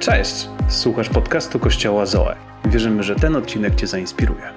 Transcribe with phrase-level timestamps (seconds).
[0.00, 0.48] Cześć!
[0.68, 2.36] Słuchasz podcastu Kościoła Zoe.
[2.64, 4.52] Wierzymy, że ten odcinek Cię zainspiruje.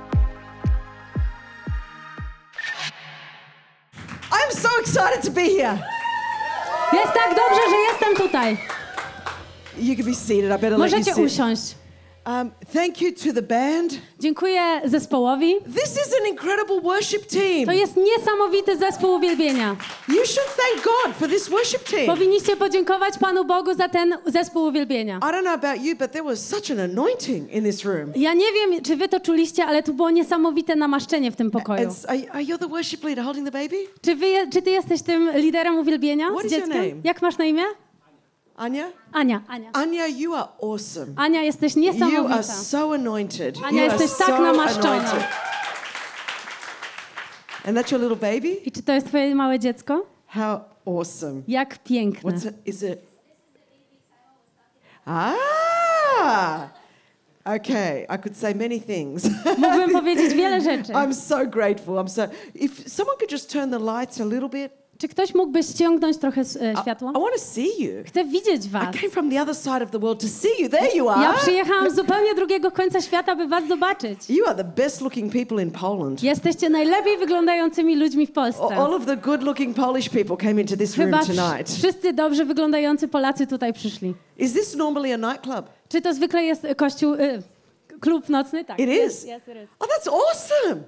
[4.31, 5.77] I'm so excited to be here.
[6.93, 8.57] Jest tak dobrze, że jestem tutaj.
[9.77, 10.45] You can be seated.
[10.45, 11.25] I better let Możecie you sit.
[11.33, 11.75] usiąść.
[12.25, 13.93] Um, thank you to the band.
[14.19, 15.55] Dziękuję zespołowi.
[15.75, 17.65] This is an incredible worship team.
[17.65, 19.75] To jest niesamowity zespół uwielbienia.
[20.07, 22.05] You should thank God for this worship team.
[22.05, 25.17] Powinniście podziękować Panu Bogu za ten zespół uwielbienia.
[25.17, 28.11] I don't know about you, but there was such an anointing in this room.
[28.15, 31.89] Ja nie wiem, czy wy to czuliście, ale tu było niesamowite namaszczenie w tym pokoju.
[32.07, 33.75] Are, are you the worship leader holding the baby?
[34.01, 36.77] Czy, wy, czy ty jesteś tym liderem uwielbienia What z is your dzieckiem?
[36.89, 37.01] name?
[37.03, 37.63] Jak masz na imię?
[38.55, 38.91] Anya?
[39.13, 39.41] Ania.
[39.47, 39.69] Ania.
[39.73, 41.13] Anya, you are awesome.
[41.15, 43.57] Ania, jesteś You are so anointed.
[43.63, 44.89] Ania, you are jesteś tak so namaszczona.
[44.91, 45.23] anointed.
[47.65, 48.61] And that's your little baby?
[48.65, 50.05] I czy to jest twoje małe dziecko?
[50.27, 51.41] How awesome.
[51.47, 52.31] Jak piękne.
[52.31, 52.55] What's it?
[52.65, 52.99] Is it?
[55.05, 56.69] Ah!
[57.45, 59.29] Okay, I could say many things.
[59.57, 60.93] Mógłbym powiedzieć wiele rzeczy.
[60.93, 61.95] I'm so grateful.
[61.95, 62.27] I'm so.
[62.55, 64.82] If someone could just turn the lights a little bit.
[65.03, 67.11] Czy ktoś mógłby ściągnąć trochę e, I, światła?
[67.11, 67.91] I want to see you.
[68.05, 68.95] Chcę widzieć was.
[68.95, 70.69] I came from the other side of the world to see you.
[70.69, 71.21] There you are.
[71.21, 74.29] Ja przyjechałam z zupełnie drugiego końca świata, by was zobaczyć.
[74.29, 76.23] You are the best looking people in Poland.
[76.23, 78.63] Jesteście najlepiej wyglądającymi ludźmi w Polsce.
[78.77, 81.67] All of the good looking Polish people came into this room Chyba tonight.
[81.67, 84.13] wsz- wszyscy dobrze wyglądający Polacy tutaj przyszli.
[84.37, 85.65] Is this normally a nightclub?
[85.89, 87.43] Czy to zwykle jest kościół, y,
[87.99, 88.65] klub nocny?
[88.65, 88.79] Tak.
[88.79, 88.97] It is.
[88.97, 89.47] jest, jest.
[89.79, 90.81] Oh, that's awesome.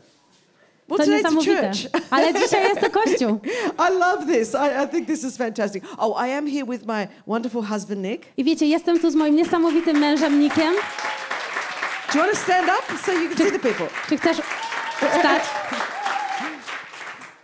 [0.89, 1.71] Well, To niesamowite.
[2.11, 3.39] Ale dzisiaj jest to kościół.
[3.89, 4.53] I love this.
[4.53, 5.83] I, I think this is fantastic.
[5.97, 8.25] Oh, I am here with my wonderful husband, Nick.
[8.37, 10.73] I wiecie, jestem tu z moim niesamowitym mężem Nikiem.
[12.13, 13.87] Do you want to stand up so you can see the people?
[14.09, 14.37] Czy chcesz
[15.17, 15.41] wstać?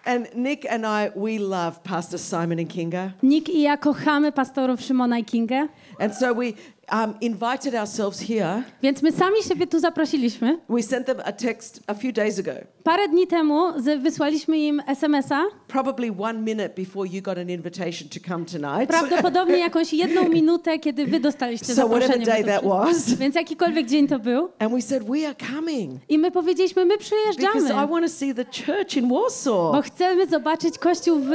[0.05, 3.11] And Nick and I, we love Pastor Simon and Kinga.
[3.23, 5.67] Nik i ja kochamy pastorów Szymona i Kingę,
[5.99, 6.45] And so we
[6.91, 8.63] um, invited ourselves here.
[8.83, 10.59] więc my sami siebie tu zaprosiliśmy.
[10.69, 12.51] We sent them a text a few days ago,
[12.83, 13.65] Parę dni temu
[13.99, 18.87] wysłaliśmy im SMS-a, probably one minute before you got an invitation to come tonight.
[18.89, 22.25] prawdopodobnie jakąś jedną minutę, kiedy wy dostaliście So whatever zaproszenie.
[22.25, 23.13] day by that was.
[23.13, 24.49] Więc jakikolwiek dzień to był.
[24.59, 27.05] And we said, we are coming I my powiedzieliśmy, my because
[27.35, 29.71] przyjeżdżamy, I want to see the church in Warsaw.
[29.71, 31.29] bo chcemy zobaczyć kościół w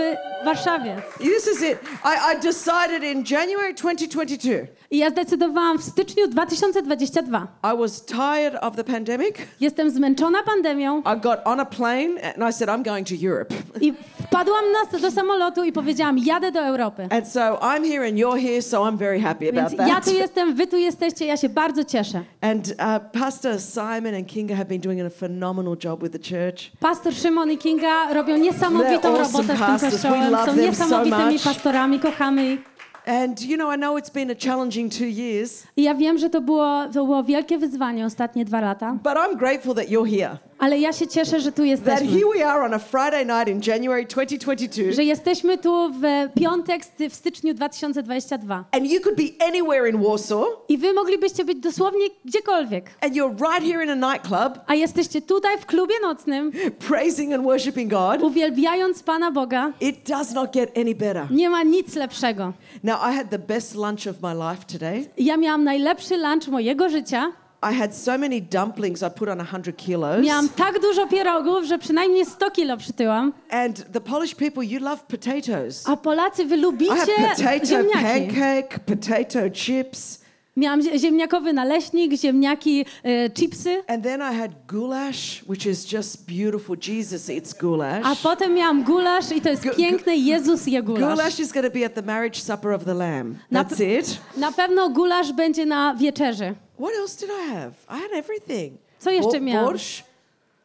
[0.44, 1.02] Warszawie.
[1.18, 1.78] This is it.
[2.04, 4.52] I, I decided in January 2022.
[4.90, 5.45] I ja zdecydowałam
[5.78, 7.46] w styczniu 2022.
[7.74, 9.36] I was tired of the pandemic.
[9.60, 13.54] Jestem zmęczona pandemią I got on a plane and I said, I'm going to Europe.
[13.80, 13.92] i
[14.26, 17.08] wpadłam na, do samolotu i powiedziałam, jadę do Europy.
[17.10, 20.04] And so I'm here and you're here, so I'm very happy Więc about ja that.
[20.04, 22.22] tu jestem, wy tu jesteście, ja się bardzo cieszę.
[22.40, 26.70] And uh, Pastor Simon and Kinga have been doing a phenomenal job with the church.
[26.80, 29.94] Pastor Szymon i Kinga robią niesamowitą They're awesome robotę z tym pastors.
[29.96, 30.36] We kościołem.
[30.36, 31.44] Są so niesamowitymi much.
[31.44, 32.75] pastorami, kochamy ich.
[33.06, 36.30] And you know, I know it's been a challenging two years, I ja wiem, że
[36.30, 40.38] to było, to było wielkie wyzwanie ostatnie dwa lata, but I'm grateful that you're here.
[40.58, 42.06] Ale ja się cieszę, że tu That jesteśmy.
[42.08, 44.92] here we are on a Friday night in January 2022.
[44.92, 46.02] Że jesteśmy tu w
[46.40, 48.64] piątek st- w styczniu 2022.
[48.72, 52.90] And you could be anywhere in Warsaw, I wy moglibyście być dosłownie gdziekolwiek.
[53.00, 56.52] and you're right here in a nightclub, A jesteście tutaj w klubie nocnym,
[56.88, 58.22] praising and worshiping God.
[58.22, 59.72] uwielbiając Pana Boga.
[59.80, 61.26] It does not get any better.
[61.30, 62.52] Nie ma nic lepszego.
[62.84, 65.08] Now, I had the best lunch of my life today.
[65.18, 67.32] Ja miałam najlepszy lunch mojego życia.
[67.70, 70.24] I had so many dumplings, I put on 100 kilos.
[70.26, 73.32] Miałam tak dużo pierogów, że przynajmniej 100 kilo przytyłam.
[73.50, 75.88] And the Polish people, you love potatoes.
[75.88, 78.04] A Polacy, wy I lubicie had potato ziemniaki.
[78.34, 80.26] pancake, potato chips,
[80.56, 83.82] Miałam zie- ziemniakowy naleśnik, ziemniaki, e, chipsy.
[83.88, 86.76] and then I had goulash, which is just beautiful.
[86.88, 88.22] Jesus eats A goulash.
[88.22, 91.16] potem miałam gulasz i to jest Gu- piękne, Jezus je gulasz.
[91.16, 93.34] Goulash is going to be at the marriage supper of the Lamb.
[93.50, 94.18] Na- That's it.
[94.36, 96.54] Na pewno gulasz będzie na wieczerzy.
[96.78, 97.72] What else did I have?
[97.88, 98.78] I had everything.
[98.98, 99.66] Co jeszcze Bo- miałam?
[99.66, 100.04] Borscht.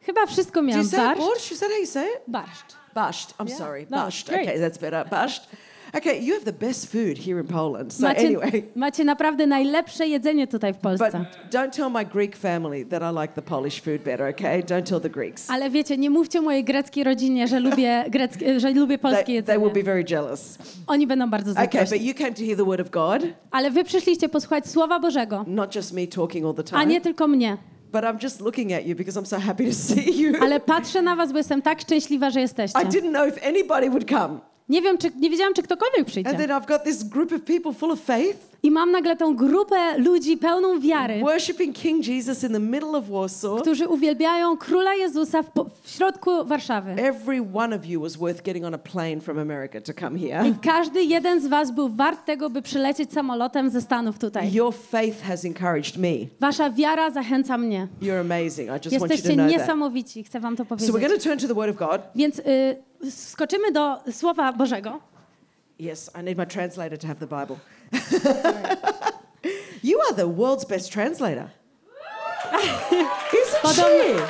[0.02, 0.88] Chyba wszystko Do you miałam.
[0.88, 1.52] say Barszcz.
[1.52, 2.20] Is that how you say it?
[2.28, 2.74] Barszcz.
[2.94, 3.34] Bashed.
[3.38, 3.58] I'm Yeah.
[3.58, 3.86] sorry.
[3.90, 4.28] No, Bashed.
[4.28, 4.42] great.
[4.48, 5.08] Okay, that's better.
[5.10, 5.48] Bashed.
[5.98, 7.92] Okay, you have the best food here in Poland.
[7.92, 11.24] So Macie, anyway, macie naprawdę najlepsze jedzenie tutaj w but Polsce.
[11.50, 14.62] don't tell my Greek family that I like the Polish food better, okay?
[14.62, 15.50] Don't tell the Greeks.
[15.50, 19.58] Ale wiecie, nie mówcie mojej greckiej rodzinie, że lubię, greckie, że lubię polskie They, they
[19.58, 19.84] will jedzenie.
[19.84, 20.58] be very jealous.
[20.86, 22.06] Oni będą bardzo Okay, but zazdrośni.
[22.08, 25.74] you came to hear the word of God, Ale wy przyszliście posłuchać Słowa Bożego, not
[25.76, 27.00] just me talking all the a nie time.
[27.00, 27.56] tylko mnie.
[27.92, 30.32] But I'm just looking at you because I'm so happy to see you.
[30.42, 32.78] Ale patrzę na was, bo jestem tak szczęśliwa, że jesteście.
[32.82, 34.51] I didn't know if anybody would come.
[34.68, 36.30] Nie wiem, czy, nie wiedziałam, czy ktokolwiek And przyjdzie.
[36.34, 39.98] then I've got this group of people full of faith I mam nagle tą grupę
[39.98, 43.60] ludzi pełną wiary, worshiping King Jesus in the middle of Warsaw.
[43.62, 46.90] którzy uwielbiają Króla Jezusa w, po- w środku Warszawy.
[46.90, 50.48] Every one of you was worth getting on a plane from America to come here.
[50.48, 54.52] I każdy jeden z was był wart tego, by przylecieć samolotem ze Stanów tutaj.
[54.52, 56.08] Your faith has encouraged me.
[56.40, 57.88] Wasza wiara zachęca mnie.
[58.02, 58.68] You're amazing.
[58.68, 59.60] I just want you to Jesteście know that.
[59.60, 61.22] niesamowici, chcę wam to So we're going powiedzieć.
[61.22, 62.00] to turn to the Word of God.
[62.14, 62.42] Więc y,
[63.10, 65.00] skoczymy do Słowa Bożego.
[65.80, 67.56] Yes, I need my translator to have the Bible.
[69.82, 71.50] you are the world's best translator.
[73.32, 74.22] Isn't Podobno- she?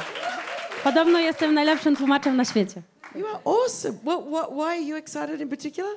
[0.85, 2.83] Podobno jestem najlepszym tłumaczem na świecie.
[3.15, 3.95] You are awesome.
[4.05, 5.93] What, what, why are you excited in particular?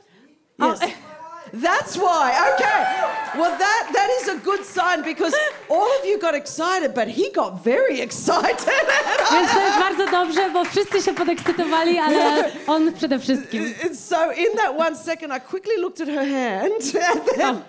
[0.60, 0.76] Oh.
[1.54, 2.32] That's why.
[2.54, 3.40] Okay.
[3.40, 5.34] Well, that, that is a good sign because
[5.70, 8.70] all of you got excited, but he got very excited.
[9.32, 13.74] Więc to jest bardzo dobrze, bo wszyscy się podekscytowali, ale on przede wszystkim.
[13.84, 16.74] And so in that one second, I quickly looked at her hand,
[17.12, 17.62] and then,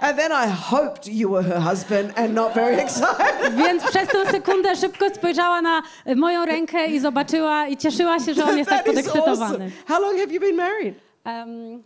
[0.00, 3.54] and then I hoped you were her husband and not very excited.
[3.56, 5.82] Więc przez tę sekundę szybko spojrzała na
[6.16, 9.02] moją rękę i zobaczyła i cieszyła się, że on jest tak is awesome.
[9.02, 9.70] podekscytowany.
[9.88, 10.94] How long have you been married?
[11.24, 11.82] Um,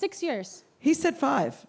[0.00, 0.65] six years.
[0.86, 1.66] He said five.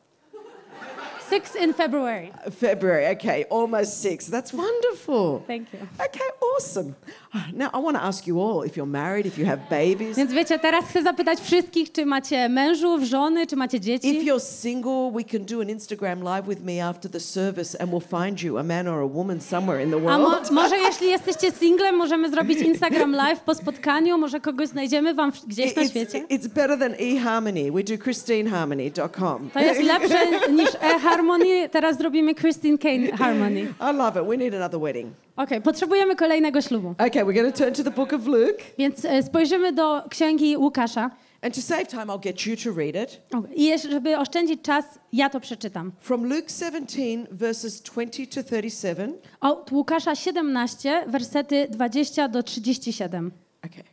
[1.21, 2.31] Six in February.
[2.51, 4.27] February, okay, almost six.
[4.27, 5.43] That's wonderful.
[5.47, 5.79] Thank you.
[5.99, 6.95] Okay, awesome.
[7.53, 10.33] Now, I want to ask you all if you're married, if you have babies, Więc
[10.33, 14.25] wiecie, teraz chcę zapytać wszystkich, czy macie mężów, żony, czy macie if dzieci.
[14.31, 18.23] you're single, we can do an Instagram live with me after the service and we'll
[18.25, 20.51] find you a man or a woman somewhere in the A mo world.
[20.61, 25.75] może jeśli jesteście singlem, możemy zrobić Instagram Live po spotkaniu, może kogoś znajdziemy wam gdzieś
[25.75, 26.25] na It's, świecie.
[26.29, 27.71] it's better than eHarmony.
[27.71, 29.49] We do ChristineHarmony.com.
[29.53, 31.69] To jest lepsze niż e-harmony.
[31.71, 33.61] Teraz zrobimy Christine Kane Harmony.
[33.61, 34.27] I love it.
[34.27, 35.26] We need another wedding.
[35.37, 36.89] Okej, potrzebujemy kolejnego ślubu.
[36.91, 38.63] Okay, we're going to turn to the book of Luke.
[38.77, 41.11] Więc e, spojrzymy do księgi Łukasza.
[41.41, 43.21] And to save time, I'll get you to read it.
[43.33, 45.91] O, I jeszcze, żeby oszczędzić czas, ja to przeczytam.
[45.99, 49.13] From Luke 17, verses 20 to 37.
[49.41, 53.31] Od Łukasza 17, wersety 20 do 37.
[53.65, 53.83] Okay.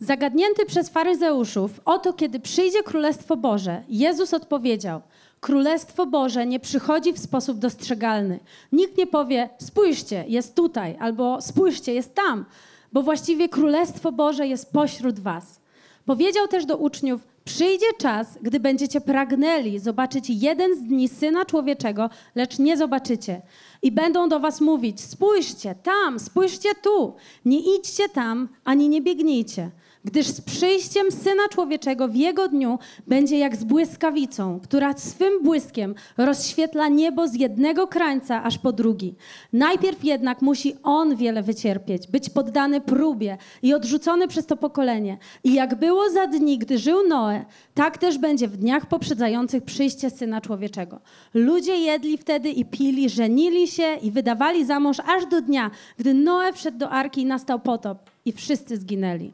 [0.00, 5.02] Zagadnięty przez faryzeuszów, oto kiedy przyjdzie Królestwo Boże, Jezus odpowiedział:
[5.40, 8.40] Królestwo Boże nie przychodzi w sposób dostrzegalny.
[8.72, 12.44] Nikt nie powie: Spójrzcie, jest tutaj, albo spójrzcie, jest tam,
[12.92, 15.60] bo właściwie Królestwo Boże jest pośród Was.
[16.06, 22.10] Powiedział też do uczniów: Przyjdzie czas, gdy będziecie pragnęli zobaczyć jeden z dni syna człowieczego,
[22.34, 23.42] lecz nie zobaczycie.
[23.82, 27.14] I będą do was mówić: Spójrzcie tam, spójrzcie tu.
[27.44, 29.70] Nie idźcie tam, ani nie biegnijcie.
[30.06, 35.94] Gdyż z przyjściem syna człowieczego w jego dniu będzie jak z błyskawicą, która swym błyskiem
[36.16, 39.14] rozświetla niebo z jednego krańca aż po drugi.
[39.52, 45.18] Najpierw jednak musi on wiele wycierpieć, być poddany próbie i odrzucony przez to pokolenie.
[45.44, 47.44] I jak było za dni, gdy żył Noe,
[47.74, 51.00] tak też będzie w dniach poprzedzających przyjście syna człowieczego.
[51.34, 56.14] Ludzie jedli wtedy i pili, żenili się i wydawali za mąż aż do dnia, gdy
[56.14, 59.32] Noe wszedł do arki i nastał potop i wszyscy zginęli.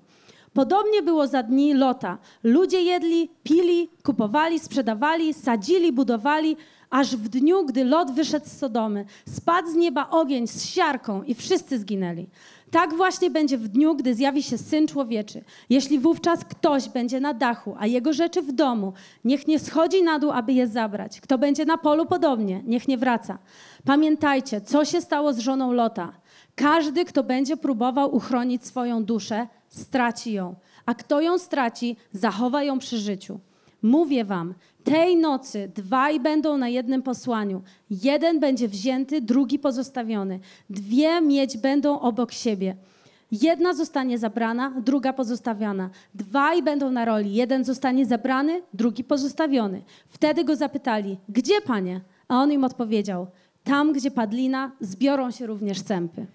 [0.54, 2.18] Podobnie było za dni Lota.
[2.42, 6.56] Ludzie jedli, pili, kupowali, sprzedawali, sadzili, budowali,
[6.90, 11.34] aż w dniu, gdy Lot wyszedł z Sodomy, spadł z nieba ogień z siarką i
[11.34, 12.26] wszyscy zginęli.
[12.70, 15.44] Tak właśnie będzie w dniu, gdy zjawi się Syn Człowieczy.
[15.70, 18.92] Jeśli wówczas ktoś będzie na dachu, a jego rzeczy w domu,
[19.24, 21.20] niech nie schodzi na dół, aby je zabrać.
[21.20, 23.38] Kto będzie na polu podobnie, niech nie wraca.
[23.84, 26.12] Pamiętajcie, co się stało z żoną Lota.
[26.54, 30.54] Każdy, kto będzie próbował uchronić swoją duszę, straci ją,
[30.86, 33.40] a kto ją straci, zachowa ją przy życiu.
[33.82, 34.54] Mówię wam,
[34.84, 37.62] tej nocy dwaj będą na jednym posłaniu.
[37.90, 40.40] Jeden będzie wzięty, drugi pozostawiony.
[40.70, 42.76] Dwie mieć będą obok siebie.
[43.32, 45.90] Jedna zostanie zabrana, druga pozostawiona.
[46.14, 47.34] Dwaj będą na roli.
[47.34, 49.82] Jeden zostanie zabrany, drugi pozostawiony.
[50.08, 52.00] Wtedy go zapytali, gdzie panie?
[52.28, 53.26] A on im odpowiedział,
[53.64, 56.26] tam gdzie padlina, zbiorą się również sępy.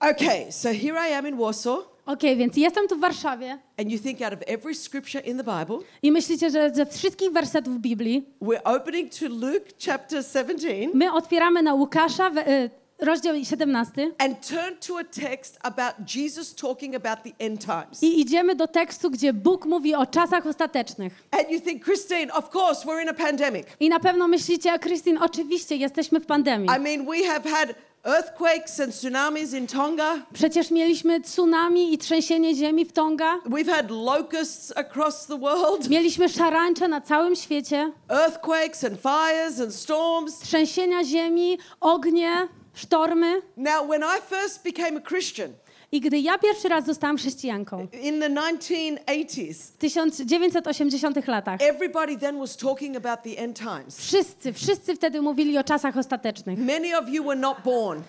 [0.00, 3.98] Okay, so here I am in Warsaw, Okej, więc jestem tu w Warszawie and you
[3.98, 8.24] think out of every scripture in the Bible, i myślicie, że ze wszystkich wersetów Biblii
[8.42, 14.76] we're opening to Luke chapter 17 my otwieramy na Łukasza y, rozdział 17 and turn
[14.86, 18.02] to a text about Jesus talking about the end times.
[18.02, 21.22] i idziemy do tekstu, gdzie Bóg mówi o czasach ostatecznych.
[21.30, 23.66] And you think, Christine, of course, we're in a pandemic.
[23.80, 26.68] I na pewno myślicie, Christine, oczywiście jesteśmy w pandemii.
[26.76, 30.14] I mean, we have had earthquakes and tsunamis in Tonga.
[30.32, 33.38] Przecież mieliśmy tsunami i trzęsienie ziemi w Tonga.
[33.46, 39.74] We've had locusts across the world, Mieliśmy szarańcze na całym świecie, earthquakes and fires and
[39.74, 40.38] storms.
[40.38, 43.42] trzęsienia ziemi, ognie, sztormy.
[43.56, 45.50] Now, when I first became a Christian,
[45.94, 52.38] I gdy ja pierwszy raz zostałam chrześcijanką in the 1980s, w 1980 latach, everybody then
[52.38, 53.98] was talking about the end times.
[53.98, 56.58] wszyscy, wszyscy wtedy mówili o czasach ostatecznych.
[56.58, 58.02] Many of you were not born,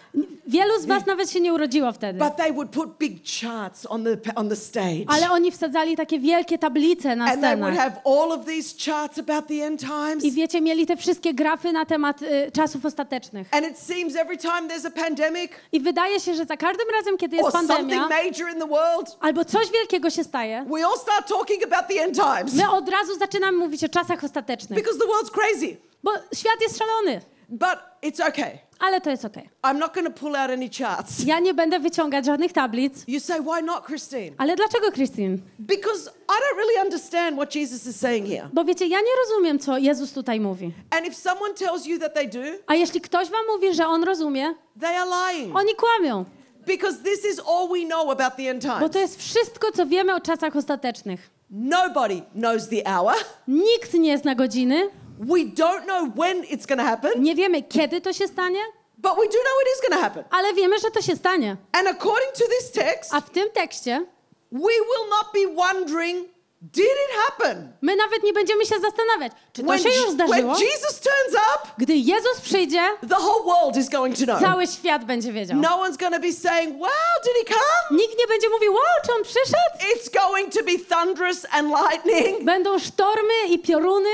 [0.47, 2.19] Wielu z was nawet się nie urodziło wtedy.
[2.19, 5.05] but they would put big charts on the on the stage.
[5.07, 9.19] Ale oni wsadzali takie wielkie tablice na And they would have all of these charts
[9.19, 10.23] about the end times.
[10.23, 13.47] I wiecie, mieli te wszystkie grafy na temat y, czasów ostatecznych.
[13.51, 17.17] And it seems every time there's a pandemic I wydaje się, że za każdym razem,
[17.17, 20.97] kiedy jest pandemia, something major in the world, albo coś wielkiego się staje, we all
[20.97, 24.79] start talking about the end times my od razu zaczynamy mówić o czasach ostatecznych.
[24.83, 25.77] because the world's crazy.
[26.03, 28.57] Bo świat jest szalony, But it's okay.
[28.79, 29.49] ale to jest okej.
[29.63, 31.23] I'm not going to pull out any charts.
[31.25, 33.03] Ja nie będę wyciągać żadnych tablic.
[33.07, 34.31] You say, why not, Christine?
[34.37, 35.37] Ale dlaczego, Christine?
[35.59, 38.49] Because I don't really understand what Jesus is saying here.
[38.53, 40.71] Bo wiecie, ja nie rozumiem, co Jezus tutaj mówi.
[40.89, 44.03] And if someone tells you that they do, A jeśli ktoś wam mówi, że on
[44.03, 45.55] rozumie, they are lying.
[45.55, 46.25] oni kłamią.
[46.65, 48.91] Because this is all we know about the end Bo times.
[48.93, 51.29] to jest wszystko, co wiemy o czasach ostatecznych.
[51.49, 53.13] Nobody knows the hour.
[53.47, 58.01] Nikt nie zna godziny, We don't know when it's going to happen, nie wiemy, kiedy
[58.01, 58.59] to się stanie,
[58.97, 60.23] but we do know it is going to happen.
[60.31, 61.57] ale wiemy, że to się stanie.
[61.71, 64.05] And according to this text, A w tym tekście
[64.51, 66.27] we will not be wondering,
[66.73, 67.73] did it happen?
[67.81, 70.59] my nawet nie będziemy się zastanawiać, czy to When, się już when zdarzyło.
[70.59, 74.39] Jesus turns up, Gdy Jezus przyjdzie, the whole world is going to know.
[74.41, 75.57] cały świat będzie wiedział.
[75.57, 76.91] No one's going to be saying, wow,
[77.23, 78.01] did he come?
[78.01, 79.95] Nikt nie będzie mówił, wow, czy on przyszedł?
[79.95, 82.43] It's going to be thunderous and lightning.
[82.43, 84.09] Będą sztormy i pioruny.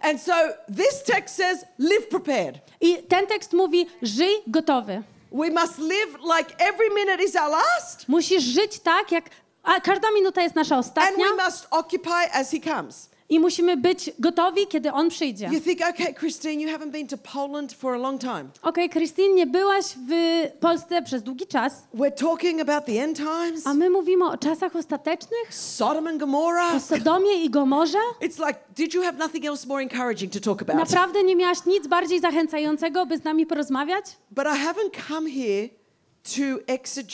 [0.00, 0.32] And so
[0.76, 2.58] this text says, live prepared.
[2.80, 5.02] I ten tekst mówi, żyj gotowy.
[5.32, 9.24] We must live like every minute is our last, Musisz żyć tak, jak
[9.64, 13.08] a każda minuta jest nasza and ostatnia we must occupy as he comes.
[13.28, 15.48] i musimy być gotowi, kiedy on przyjdzie.
[15.52, 18.44] You think, okay, Christine, you haven't been to Poland for a long time.
[18.62, 20.12] Okej, Christine, nie byłaś w
[20.60, 24.76] Polsce przez długi czas, We're talking about the end times, a my mówimy o czasach
[24.76, 26.74] ostatecznych, Sodom and Gomorrah.
[26.74, 27.98] o Sodomie i Gomorze.
[28.20, 30.76] It's like, did you have nothing else more encouraging to talk about?
[30.76, 34.04] Naprawdę nie miałaś nic bardziej zachęcającego, by z nami porozmawiać?
[34.30, 35.68] But I haven't come here
[36.24, 36.58] to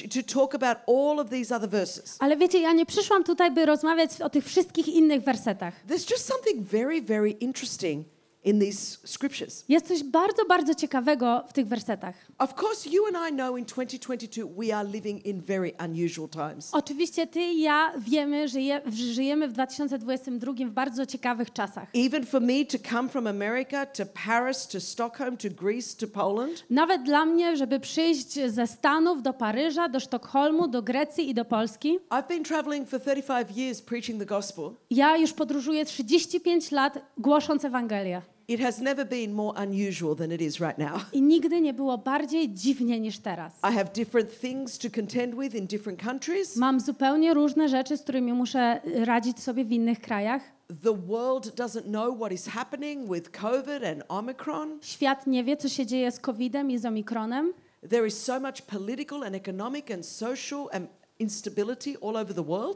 [0.09, 2.17] to talk about all of these other verses.
[2.19, 5.75] Ale wiecie, ja nie przyszłam tutaj, by rozmawiać o tych wszystkich innych wersetach.
[5.89, 8.07] There's just something very, very interesting
[8.45, 9.65] in these scriptures.
[9.69, 12.15] Jest coś bardzo, bardzo ciekawego w tych wersetach.
[12.39, 16.69] Of course, you and I know in 2022 we are living in very unusual times.
[16.73, 21.89] Oczywiście ty i ja wiemy, że je, że żyjemy w 2022 w bardzo ciekawych czasach.
[21.95, 26.65] Even for me to come from America to Paris to Stockholm to Greece to Poland,
[26.71, 31.45] Nawet dla mnie, żeby przyjść ze Stanów do Paryża, do Sztokholmu, do Grecji i do
[31.45, 31.99] Polski.
[32.11, 34.71] I've been traveling for 35 years preaching the gospel.
[34.91, 38.23] Ja już podróżuję 35 lat głosząc Ewangelię.
[38.51, 41.01] It has never been more unusual than it is right now.
[41.13, 43.53] I nigdy nie było bardziej dziwnie niż teraz.
[43.63, 46.57] I have different things to contend with in different countries.
[46.57, 50.43] Mam zupełnie różne rzeczy, z którymi muszę radzić sobie w innych krajach.
[50.83, 54.79] The world doesn't know what is happening with COVID and Omicron.
[54.83, 57.53] Świat nie wie, co się dzieje z COVID-em i z Omikronem.
[57.91, 60.89] There is so much political and economic and social and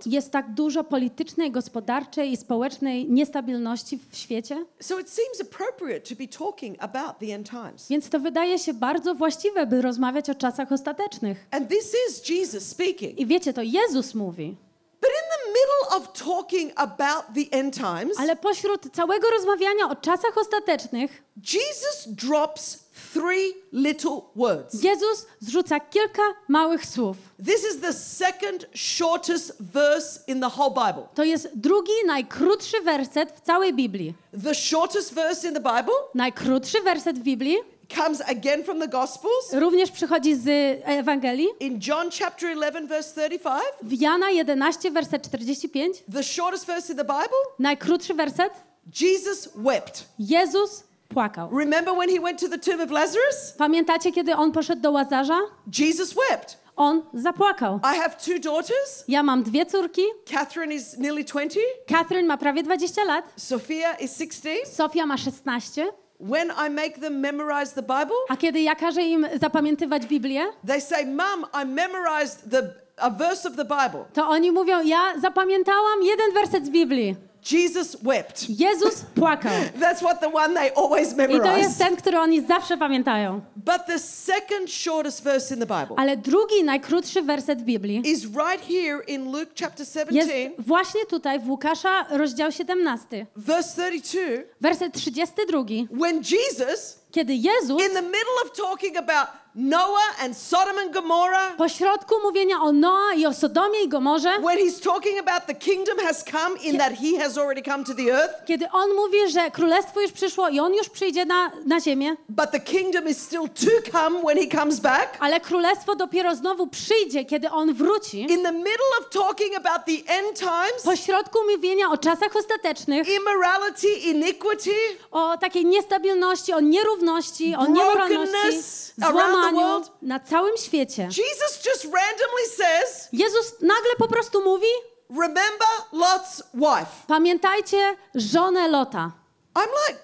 [0.07, 6.15] Jest tak dużo politycznej, gospodarczej i społecznej niestabilności w świecie, So it seems appropriate to
[6.15, 7.89] be talking about the end times.
[7.89, 11.47] więc to wydaje się bardzo właściwe, by rozmawiać o czasach ostatecznych.
[11.51, 13.19] And this is Jesus speaking.
[13.19, 14.57] I wiecie, to Jezus mówi.
[15.01, 19.97] But in the middle of talking about the end times, Ale pośród całego rozmawiania o
[19.97, 22.84] czasach ostatecznych, Jesus drops
[23.15, 24.83] three little words.
[24.83, 27.17] Jezus zrzuca kilka małych słów.
[27.47, 31.09] This is the second shortest verse in the whole Bible.
[31.15, 34.15] To jest drugi, najkrótszy werset w całej Biblii.
[34.45, 37.57] The shortest verse in the Bible Najkrótszy werset w Biblii
[37.97, 40.49] comes again from the Gospels również przychodzi z
[40.85, 41.49] Ewangelii.
[41.61, 43.63] in John chapter 11, verse 35.
[43.83, 48.53] W Jana 11, werset 45, The shortest verse in the Bible, najkrótszy werset,
[49.01, 50.05] Jesus wept.
[50.19, 51.59] Jezus płakał.
[51.59, 53.53] Remember when he went to the tomb of Lazarus?
[53.59, 55.39] Pamiętacie, kiedy on poszedł do Łazarza?
[55.79, 56.65] Jesus wept.
[56.77, 57.77] On zapłakał.
[57.95, 59.05] I have two daughters.
[59.09, 60.03] Ja mam dwie córki.
[60.33, 63.25] Catherine is nearly 20, Catherine ma prawie 20 lat.
[63.37, 64.67] Sophia is 16.
[64.67, 65.87] Sofia ma 16.
[66.21, 70.81] When I make them memorize the Bible, A kiedy ja każę im zapamiętywać Biblię, they
[70.81, 72.63] say, Mum, I memorized the,
[72.97, 74.05] a verse of the Bible.
[74.13, 77.17] to oni mówią, ja zapamiętałam jeden werset z Biblii.
[77.53, 78.51] Jesus wept.
[78.51, 79.53] Jezus płakał.
[79.81, 81.79] That's what the one they always I to jest memorize.
[81.79, 83.41] ten, który oni zawsze pamiętają.
[83.57, 88.25] But the second shortest verse in the Bible Ale drugi, najkrótszy werset w Biblii is
[88.25, 94.43] right here in Luke chapter jest 17, właśnie tutaj w Łukasza, rozdział 17, verse 32,
[94.61, 95.65] werset 32.
[95.91, 101.57] when Jesus, Kiedy Jezus in the middle of talking about Noah and Sodom and Gomorrah,
[101.57, 105.99] Pośrodku mówienia o Noa i o Sodomie i Gomorze, when he's talking about the kingdom
[105.99, 109.51] has come in that he has already come to the earth, kiedy on mówi, że
[109.51, 113.49] królestwo już przyszło i on już przyjdzie na, na ziemię, but the kingdom is still
[113.49, 115.17] to come when he comes back.
[115.21, 118.21] ale królestwo dopiero znowu przyjdzie, kiedy on wróci.
[118.21, 123.89] In the middle of talking about the end times, Pośrodku mówienia o czasach ostatecznych, immorality,
[123.89, 124.75] iniquity,
[125.11, 128.59] o takiej niestabilności, o nierówności, o niemoralności,
[128.97, 129.91] złamaniu world.
[130.03, 131.03] na całym świecie.
[131.03, 134.67] Jesus just randomly says, Jezus nagle po prostu mówi:
[135.11, 137.07] Remember Lot's wife.
[137.07, 139.13] Pamiętajcie żonę Lota.
[139.55, 140.01] I'm like,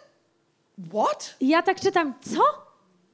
[0.95, 1.35] What?
[1.41, 2.41] I ja tak czytam, co?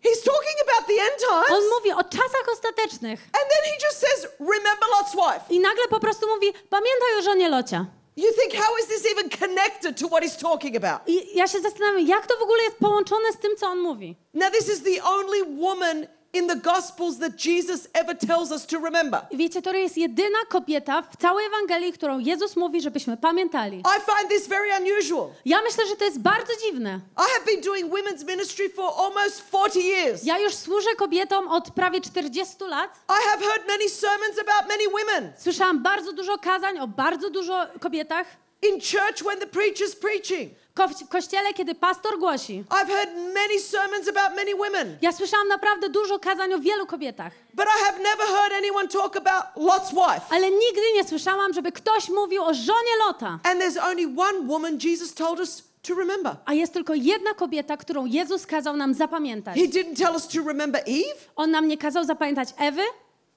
[0.05, 1.51] He's talking about the end times.
[1.51, 3.21] On mówi o czasach ostatecznych.
[3.21, 5.51] And then he just says, Remember Lot's wife.
[5.51, 7.87] I nagle po prostu mówi: Pamiętaj o żonie Locia.
[8.17, 11.01] You think, how is this even connected to what he's talking about?
[11.09, 14.17] I ja się zastanawiam, jak to w ogóle jest połączone z tym, co on mówi.
[14.35, 16.07] Now, this is the only woman
[16.37, 19.21] in the Gospels that Jesus ever tells us to remember.
[19.33, 23.79] Wiecie, to jest jedyna kobieta w całej Ewangelii, którą Jezus mówi, żebyśmy pamiętali.
[23.79, 25.29] I find this very unusual.
[25.45, 27.01] Ja myślę, że to jest bardzo dziwne.
[27.17, 30.25] I have been doing women's ministry for almost 40 years.
[30.25, 32.91] Ja już służę kobietom od prawie 40 lat.
[33.09, 35.33] I have heard many sermons about many women.
[35.39, 38.27] Słyszałam bardzo dużo kazań o bardzo dużo kobietach.
[38.63, 42.65] In church, when the preacher's preaching, Ko w kościele, kiedy pastor głosi.
[42.69, 44.99] I've heard many sermons about many women.
[45.03, 47.33] Ja słyszałam naprawdę dużo kazań o wielu kobietach.
[47.55, 50.27] But I have never heard anyone talk about Lot's wife.
[50.31, 53.39] Ale nigdy nie słyszałam, żeby ktoś mówił o żonie Lota.
[53.43, 56.37] And there's only one woman Jesus told us to remember.
[56.45, 59.57] A jest tylko jedna kobieta, którą Jezus kazał nam zapamiętać.
[59.57, 61.21] He didn't tell us to remember Eve.
[61.37, 62.83] On nam nie kazał zapamiętać Ewy.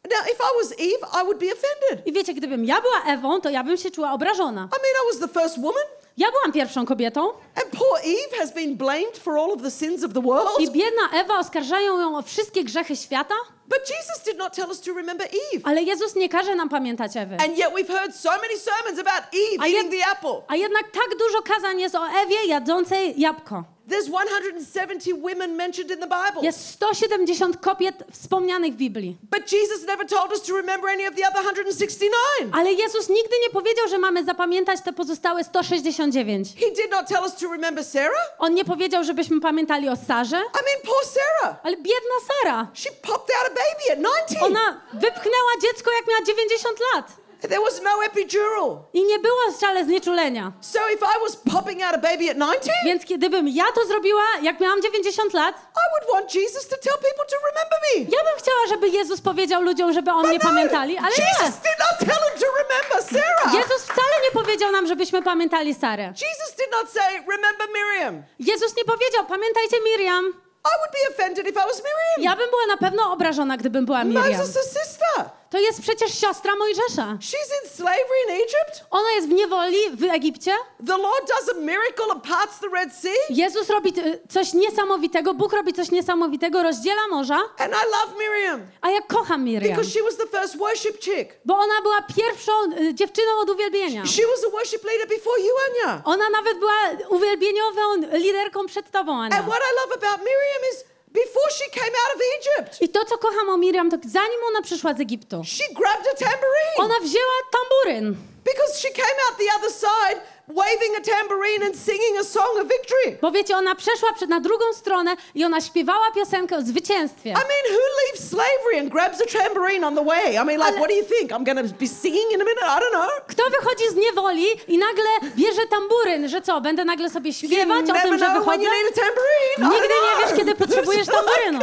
[0.03, 2.07] Now, if I was Eve, I would be offended.
[2.07, 4.61] I wiecie, gdybym ja była Ewą, to ja bym się czuła obrażona.
[4.61, 5.83] I mean, I was the first woman,
[6.17, 10.03] Ja byłam pierwszą kobietą and poor Eve has been blamed for all of the sins
[10.03, 10.59] of the world.
[10.59, 13.35] i biedna Ewa oskarżają ją o wszystkie grzechy świata,
[13.67, 15.61] But Jesus did not tell us to remember Eve.
[15.63, 17.37] ale Jezus nie każe nam pamiętać Ewy.
[17.39, 20.41] And yet we've heard so many sermons about Eve I eating the apple.
[20.47, 23.63] A jednak tak dużo kazań jest o Ewie jadzącej jabłko.
[23.89, 26.41] There's 170 women mentioned in the Bible.
[26.43, 29.17] Jest 170 kobiet wspomnianych w Biblii.
[29.31, 32.11] But Jesus never told us to remember any of the other 169.
[32.51, 36.55] Ale Jezus nigdy nie powiedział, że mamy zapamiętać te pozostałe 169.
[36.59, 38.35] He did not tell us to remember Sarah.
[38.39, 41.55] On nie powiedział, żebyśmy pamiętali o Sarze, I mean, poor Sarah.
[41.63, 42.67] ale biedna Sara.
[42.73, 44.41] She popped out a baby at 90.
[44.43, 47.28] Ona wypchnęła dziecko, jak miała 90 lat.
[47.41, 48.77] There was no epidural.
[48.93, 50.51] I nie było wcale znieczulenia.
[50.61, 54.23] So if I was popping out a baby at 90, Więc kiedybym ja to zrobiła,
[54.41, 58.17] jak miałam 90 lat, I would want Jesus to tell people to remember me.
[58.17, 61.23] ja bym chciała, żeby Jezus powiedział ludziom, żeby o mnie no, pamiętali, ale nie.
[61.25, 63.53] Jesus did not tell him to remember Sarah.
[63.53, 66.03] Jezus wcale nie powiedział nam, żebyśmy pamiętali Sarę.
[66.03, 68.23] Jesus did not say, remember Miriam.
[68.39, 70.25] Jezus nie powiedział, pamiętajcie Miriam.
[70.65, 72.17] I would be offended if I was Miriam.
[72.19, 74.41] Ja bym była na pewno obrażona, gdybym była Miriam.
[74.41, 75.25] Moses' sister.
[75.49, 77.17] To jest przecież siostra Mojżesza.
[77.19, 78.83] She's in slavery in Egypt.
[78.91, 80.53] Ona jest w niewoli w Egipcie.
[80.87, 83.15] The Lord does a miracle and parts the Red Sea.
[83.29, 88.61] Jezus robi y, coś niesamowitego, Bóg robi coś niesamowitego, rozdziela morza, And I love Miriam
[88.81, 89.69] a ja kocham Miriam.
[89.75, 91.39] because she was the first worship chick.
[91.45, 94.05] Bo ona była pierwszą y, dziewczyną od uwielbienia.
[94.05, 96.01] She was a worship leader before you, Anya.
[96.05, 96.73] Ona nawet była
[97.09, 99.37] uwielbieniową liderką przed tobą, Ania.
[99.37, 100.83] And what I love about Miriam is
[101.13, 104.61] before she came out of Egypt, I to, co kocham o Miriam, to zanim ona
[104.61, 106.75] przyszła z Egiptu, she grabbed a tambourine.
[106.77, 108.15] Ona wzięła tamburyn.
[108.43, 112.67] because she came out the other side waving a tambourine and singing a song of
[112.67, 113.17] victory.
[113.21, 117.29] Bo wiecie, ona przeszła przed, na drugą stronę i ona śpiewała piosenkę o zwycięstwie.
[117.29, 120.33] I mean, who leaves slavery and grabs a tambourine on the way?
[120.33, 121.31] I mean, like, Ale- what do you think?
[121.31, 122.63] I'm going to be singing in a minute?
[122.65, 123.09] I don't know.
[123.27, 127.79] Kto wychodzi z niewoli i nagle bierze tamburyn, że co, będę nagle sobie You śpiewać
[127.89, 128.63] o never tym, że wychodzę?
[128.63, 129.57] you need a tambourine.
[129.57, 131.59] I Nigdy nie wiesz, kiedy potrzebujesz tamburynu.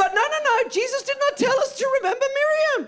[0.00, 0.50] But no, no, no.
[0.76, 2.28] Jesus did not tell us to remember.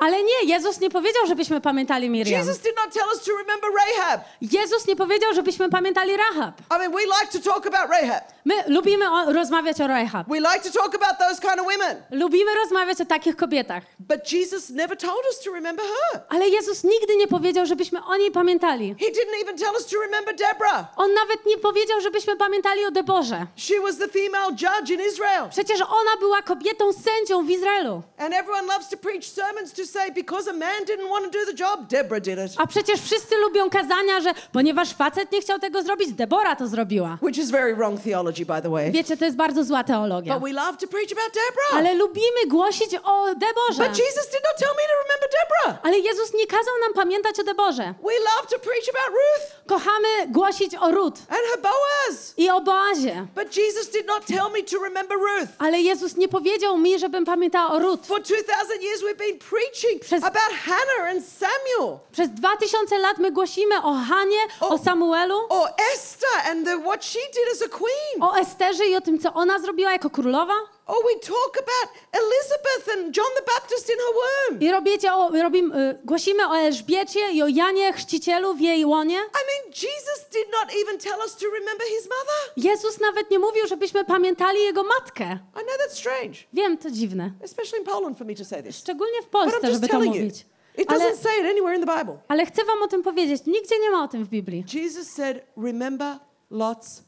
[0.03, 2.41] Ale nie, Jezus nie powiedział, żebyśmy pamiętali Miriam.
[2.41, 4.21] Jesus did not tell us to remember Rahab.
[4.41, 6.61] Jezus nie powiedział, żebyśmy pamiętali Rahab.
[6.61, 8.25] I mean, we like to talk about Rahab.
[8.45, 10.29] My lubimy o, rozmawiać o Rahab.
[10.29, 12.03] We like to talk about those kind of women.
[12.11, 13.83] Lubimy rozmawiać o takich kobietach.
[13.99, 16.21] But Jesus never told us to remember her.
[16.29, 18.95] Ale Jezus nigdy nie powiedział, żebyśmy o niej pamiętali.
[19.01, 20.87] He didn't even tell us to remember Deborah.
[20.97, 23.47] On nawet nie powiedział, żebyśmy pamiętali o Deborze.
[23.57, 25.49] She was the female judge in Israel.
[25.51, 28.03] Przecież ona była kobietą sędzią w Izraelu.
[28.19, 31.47] And everyone loves to preach sermons to say, because a man didn't want to do
[31.47, 32.53] the job, Deborah did it.
[32.57, 37.19] A przecież wszyscy lubią kazania, że ponieważ facet nie chciał tego zrobić, Debora to zrobiła.
[37.23, 38.47] Which is very wrong theology.
[38.47, 38.91] by the way.
[38.93, 40.35] Wiecie, to jest bardzo zła teologia.
[40.35, 41.73] But we love to preach about Deborah.
[41.75, 43.89] Ale lubimy głosić o Deborze.
[43.89, 45.81] But Jesus did not tell me to remember Deborah.
[45.83, 47.83] Ale Jezus nie kazał nam pamiętać o Deborze.
[47.83, 52.35] We love to preach about Ruth Kochamy głosić o Rut and her Boaz.
[52.37, 53.27] i o Boazie.
[53.35, 55.51] But Jesus did not tell me to remember Ruth.
[55.59, 58.07] Ale Jezus nie powiedział mi, żebym pamiętała o Rut.
[58.07, 63.19] For 2,000 years, we've been preaching Przez- about Hannah and Samuel, Przez dwa tysiące lat
[63.19, 67.69] my głosimy o Hanie, o Samuelu, or Esther and the, what she did as a
[67.69, 68.23] queen.
[68.23, 70.55] o Esterze i o tym, co ona zrobiła jako królowa.
[70.93, 71.89] Or we talk about
[72.23, 74.63] Elizabeth and John the Baptist in her womb.
[74.63, 79.15] I robicie o, robim, y, głosimy o Elżbiecie i o Janie Chrzcicielu w jej łonie.
[79.17, 82.53] I mean, Jesus did not even tell us to remember his mother.
[82.71, 85.25] Jezus nawet nie mówił, żebyśmy pamiętali jego matkę.
[85.25, 87.31] I know that's strange, Wiem, to dziwne.
[87.45, 88.77] especially in Poland for me to say this.
[88.79, 90.47] Szczególnie w Polsce, żeby to telling you, mówić.
[90.79, 92.17] it Ale, doesn't say it anywhere in the Bible.
[92.29, 93.43] ale chcę wam o tym powiedzieć.
[93.47, 94.65] Nigdzie nie ma o tym w Biblii.
[94.75, 96.17] Jesus said, remember
[96.51, 97.03] Lot's.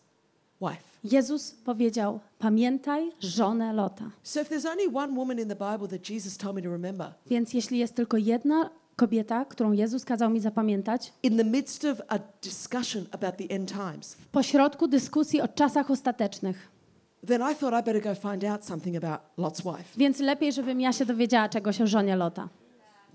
[1.05, 4.11] Jezus powiedział, pamiętaj żonę Lota.
[4.23, 7.13] So if there's only one woman in the Bible that Jesus told me to remember,
[7.27, 12.01] Więc jeśli jest tylko jedna kobieta, którą Jezus kazał mi zapamiętać, in the midst of
[12.09, 16.69] a discussion about the end times, w pośrodku dyskusji o czasach ostatecznych,
[17.27, 19.89] then I thought I better go find out something about Lot's wife.
[19.97, 22.49] więc lepiej, żebym ja się dowiedziała czegoś o żonie Lota.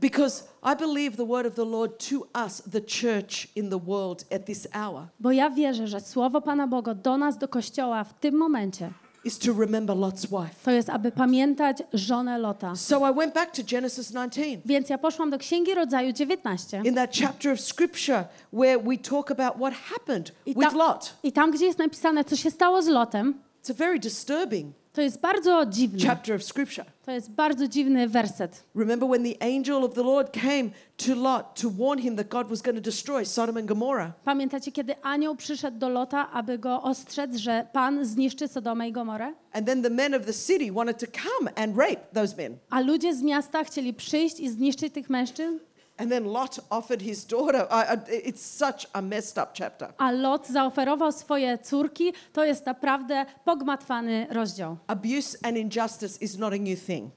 [0.01, 4.23] Because I believe the word of the Lord to us, the church in the world
[4.31, 8.13] at this hour, Bo ja wierzę, że słowo Pana Boga do nas, do Kościoła w
[8.13, 8.91] tym momencie,
[9.25, 10.55] is to remember Lot's wife.
[10.63, 12.75] to jest, aby pamiętać żonę Lota.
[12.75, 14.62] So I went back to Genesis 19.
[14.65, 16.81] Więc ja poszłam do Księgi Rodzaju 19.
[16.85, 21.13] In that chapter of scripture where we talk about what happened I with Lot.
[21.23, 23.33] I tam, gdzie jest napisane, co się stało z Lotem,
[23.63, 26.07] It's a very disturbing to jest bardzo dziwne.
[26.07, 26.85] chapter of scripture.
[27.05, 28.63] To jest bardzo dziwny werset.
[28.75, 32.47] Remember when the angel of the Lord came to Lot to warn him that God
[32.47, 34.12] was going to destroy Sodom and Gomorrah?
[34.23, 39.33] Pamiętacie, kiedy anioł przyszedł do Lota, aby go ostrzec, że Pan zniszczy Sodomę i Gomorę?
[39.53, 42.57] And then the men of the city wanted to come and rape those men.
[42.69, 45.57] A ludzie z miasta chcieli przyjść i zniszczyć tych mężczyzn?
[45.99, 47.67] And then Lot offered his daughter.
[48.07, 49.93] It's such a messed up chapter.
[49.97, 52.13] A Lot zaoferował swoje córki.
[52.33, 54.77] To jest naprawdę pogmatwany rozdział.
[54.88, 57.12] Abuse and injustice is not a new thing.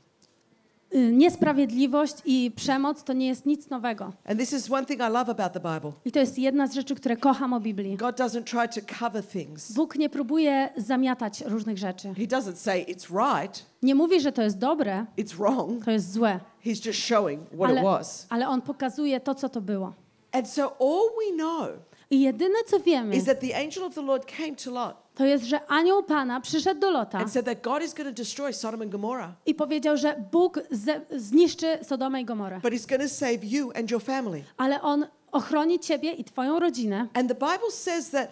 [0.94, 4.12] Y, Niesprawiedliwość i przemoc to nie jest nic nowego.
[4.28, 5.92] And this is one thing I love about the Bible.
[6.04, 7.96] I to jest jedna z rzeczy, które kocham o Biblii.
[7.96, 9.72] God doesn't try to cover things.
[9.72, 12.08] Bóg nie próbuje zamiatać różnych rzeczy.
[12.14, 13.10] He doesn't say it's
[13.42, 15.84] right, Nie mówi, że to jest dobre, it's wrong.
[15.84, 18.26] to jest złe, He's just showing what it ale, was.
[18.30, 19.92] ale On pokazuje to, co to było.
[20.32, 21.68] And so all we know
[22.10, 25.24] I jedyne, co wiemy, is that the angel of the Lord came to Lot to
[25.24, 28.52] jest, że anioł Pana przyszedł do Lota and said that God is going to destroy
[28.52, 32.60] Sodom and Gomorrah, i powiedział, że Bóg ze, zniszczy Sodomę i Gomorę.
[32.62, 34.44] but he's going to save you and your family.
[34.56, 37.08] Ale On ochroni ciebie i twoją rodzinę.
[37.14, 38.28] And the Bible says that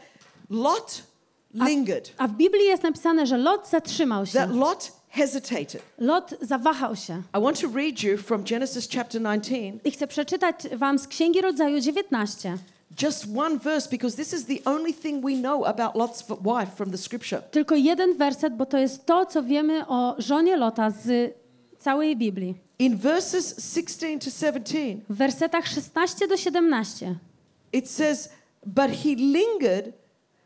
[0.51, 1.03] Lot
[1.55, 4.33] lingered, A w Biblii jest napisane, że Lot zatrzymał się.
[4.39, 5.83] that Lot hesitated.
[5.99, 7.23] Lot zawahał się.
[7.39, 11.41] I want to read you from Genesis chapter 19, I chcę przeczytać wam z Księgi
[11.41, 12.59] Rodzaju 19.
[12.97, 16.91] Just one verse, because this is the only thing we know about Lot's wife from
[16.91, 17.43] the scripture.
[17.51, 21.35] Tylko jeden werset, bo to jest to, co wiemy o żonie Lota z
[21.79, 22.55] całej Biblii.
[22.79, 27.19] In verses 16 to 17, W wersetach 16 do 17
[27.73, 28.31] it says,
[28.67, 29.95] But he lingered,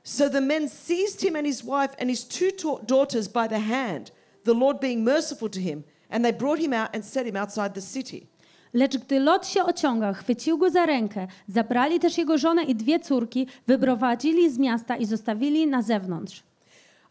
[0.03, 2.51] so the men seized him and his wife and his two
[2.85, 4.11] daughters by the hand,
[4.45, 7.75] the Lord being merciful to him, and they brought him out and set him outside
[7.75, 8.29] the city.
[8.75, 13.01] Lecz gdy Lot się ociągał, chwycił go za rękę, zabrali też jego żonę i dwie
[13.01, 16.43] córki, wyprowadzili z miasta i zostawili na zewnątrz.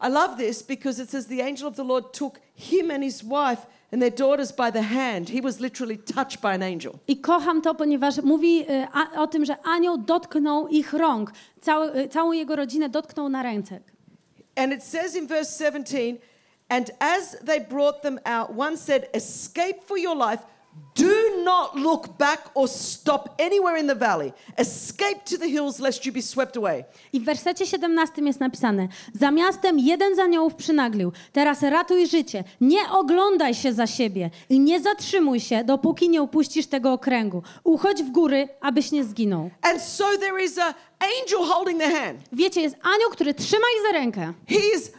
[0.08, 3.22] I love this because it says the angel of the Lord took him and his
[3.22, 5.30] wife and their daughters by the hand.
[5.30, 6.92] He was literally touched by an angel.
[7.08, 11.96] I kocham to, ponieważ mówi y, a, o tym, że anioł dotknął ich rąk, cały,
[11.96, 13.80] y, całą jego rodzinę dotknął na ręce.
[14.56, 16.16] And it says in verse 17,
[16.68, 20.53] and as they brought them out, one said, Escape for your life.
[20.94, 24.32] Do not look back or stop anywhere in the valley.
[24.58, 26.84] Escape to the hills lest you be swept away.
[27.12, 31.12] I w wersecie 17 jest napisane: Za miastem jeden z aniołów przynaglił.
[31.32, 32.44] Teraz ratuj życie.
[32.60, 37.42] Nie oglądaj się za siebie i nie zatrzymuj się, dopóki nie opuścisz tego okręgu.
[37.64, 39.50] Uchodź w góry, abyś nie zginął.
[39.62, 42.20] And so there is an angel holding their hand.
[42.32, 44.32] Wiecie, jest anioł, który trzyma ich za rękę.
[44.48, 44.92] He is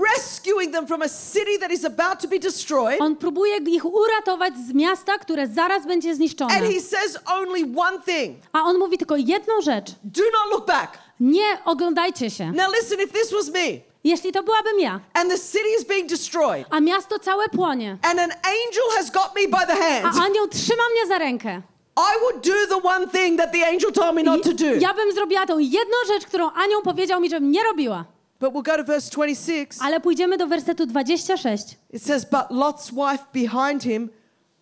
[0.00, 3.00] rescuing them from a city that is about to be destroyed.
[3.00, 6.54] On próbuje ich uratować z miasta, które zaraz będzie zniszczone.
[6.54, 10.66] And he says only one thing A on mówi tylko jedną rzecz: do not look
[10.66, 10.98] back.
[11.20, 12.52] Nie oglądajcie się.
[12.52, 16.08] Now, listen, if this was me Jeśli to byłabym ja, and the city is being
[16.08, 20.24] destroyed, a miasto całe płonie, and an angel has got me by the hand, a
[20.24, 21.62] anioł trzyma mnie za rękę,
[21.96, 24.74] I would do the one thing that the angel told me not to do.
[24.80, 28.04] ja bym zrobiła tą jedną rzecz, którą anioł powiedział mi, żebym nie robiła.
[28.42, 29.78] But we'll go to verse 26.
[29.80, 31.76] Ale pójdziemy do wersetu 26.
[31.92, 34.10] It says, But Lot's wife behind him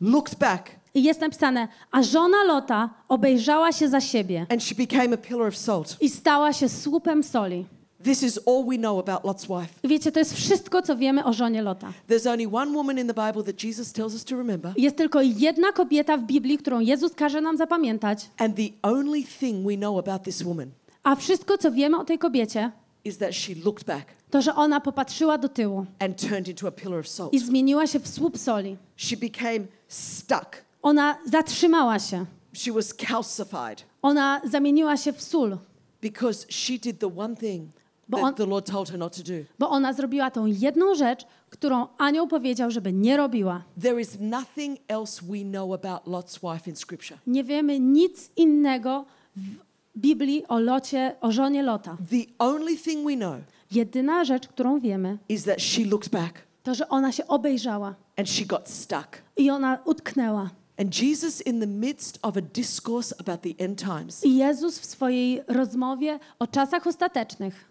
[0.01, 5.15] looked back, I jest napisane, a żona Lota obejrzała się za siebie and she became
[5.15, 5.97] a pillar of salt.
[6.01, 7.67] i stała się słupem soli.
[8.05, 9.75] This is all we know about Lot's wife.
[9.85, 11.93] Wiecie, to jest wszystko, co wiemy o żonie Lota.
[12.09, 15.21] There's only one woman in the Bible that Jesus tells us to remember, Jest tylko
[15.23, 19.99] jedna kobieta w Biblii, którą Jezus każe nam zapamiętać, and the only thing we know
[19.99, 20.71] about this woman
[21.03, 22.71] a wszystko, co wiemy o tej kobiecie,
[23.05, 26.71] is that she looked back to, że ona popatrzyła do tyłu and turned into a
[26.71, 27.33] pillar of salt.
[27.33, 28.77] i zmieniła się w słup soli.
[28.97, 30.57] She became stuck.
[30.83, 32.27] Ona zatrzymała się.
[32.53, 35.59] She was calcified Ona zamieniła się w sól,
[36.03, 37.71] because she did the one thing
[38.09, 39.33] Bo that on- the Lord told her not to do.
[39.59, 43.63] bo ona zrobiła tą jedną rzecz, którą anioł powiedział, żeby nie robiła.
[43.83, 47.19] There is nothing else we know about Lot's wife in Scripture.
[47.27, 49.05] Nie wiemy nic innego
[49.37, 49.43] w
[50.01, 51.97] Biblii o Locie, o żonie Lota.
[52.11, 53.35] The only thing we know
[53.71, 58.29] Jedyna rzecz, którą wiemy, is that she looked back to, że ona się obejrzała and
[58.29, 59.23] she got stuck.
[59.37, 60.51] i ona utknęła.
[60.79, 64.85] And Jesus, in the midst of a discourse about the end times, I Jezus w
[64.85, 67.70] swojej rozmowie o czasach ostatecznych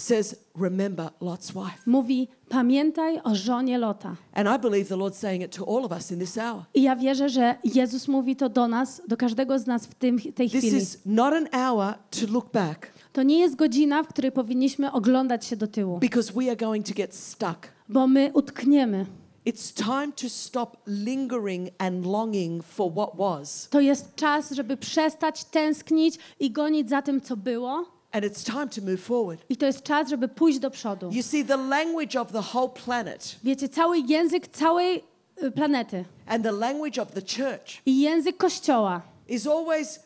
[0.00, 1.78] says, Remember Lot's wife.
[1.86, 4.16] mówi: Pamiętaj o żonie Lota.
[4.34, 6.62] And I believe the Lord's saying it to all of us in this hour.
[6.74, 10.18] I ja wierzę, że Jezus mówi to do nas, do każdego z nas w tym,
[10.34, 10.76] tej This chwili.
[10.76, 15.44] is not an hour to look back To nie jest godzina, w której powinniśmy oglądać
[15.44, 17.68] się do tyłu, because we are going to get stuck.
[17.88, 19.06] bo my utkniemy.
[19.46, 23.68] It's time to stop lingering and longing for what was.
[23.70, 27.97] To jest czas, żeby przestać tęsknić i gonić za tym, co było.
[28.18, 29.38] And it's time to move forward.
[29.48, 31.10] I to jest czas, żeby pójść do przodu.
[31.12, 35.04] You see, the language of the whole planet Wiecie, cały język całej
[35.42, 40.00] y, planety and the language of the church i język Kościoła is always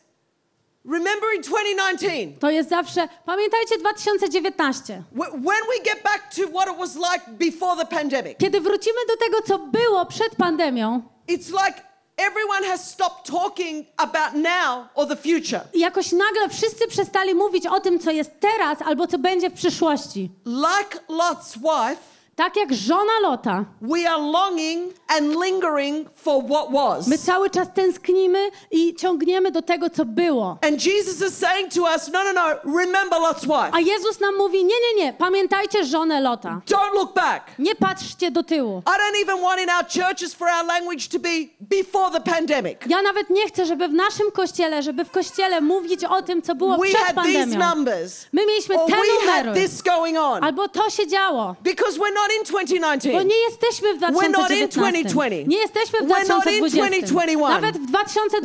[0.85, 2.39] remembering 2019.
[2.39, 5.03] to jest zawsze, pamiętajcie 2019.
[5.15, 8.97] Wh- When we get back to what it was like before the pandemic, Kiedy wrócimy
[9.07, 11.81] do tego, co było przed pandemią, it's like
[12.17, 15.61] everyone has stopped talking about now or the future.
[15.73, 19.53] i jakoś nagle wszyscy przestali mówić o tym, co jest teraz albo co będzie w
[19.53, 20.31] przyszłości.
[20.45, 22.01] Like Lot's wife,
[22.35, 27.07] Tak jak żona Lota, we are longing and lingering for what was.
[27.07, 30.57] my cały czas tęsknimy i ciągniemy do tego, co było.
[30.61, 33.69] And Jesus is saying to us, no, no, no, remember Lot's wife.
[33.71, 36.61] A Jezus nam mówi: Nie, nie, nie, pamiętajcie żonę Lota.
[36.67, 37.43] Don't look back.
[37.59, 38.81] Nie patrzcie do tyłu.
[38.85, 42.77] I don't even want in our churches for our language to be before the pandemic.
[42.89, 46.55] Ja nawet nie chcę, żeby w naszym kościele, żeby w kościele mówić o tym, co
[46.55, 48.25] było We przed had these numbers.
[48.31, 49.61] My mieliśmy te we had numery.
[49.61, 50.43] this going on.
[50.43, 51.55] Albo to się działo.
[51.63, 53.25] Because we're not in Bo 2019.
[53.25, 54.79] nie jesteśmy w We're not in 2019.
[54.79, 55.49] 2020.
[55.49, 57.13] Nie jesteśmy w We're not in 2020.
[57.13, 57.39] 2021.
[57.39, 57.91] Nawet w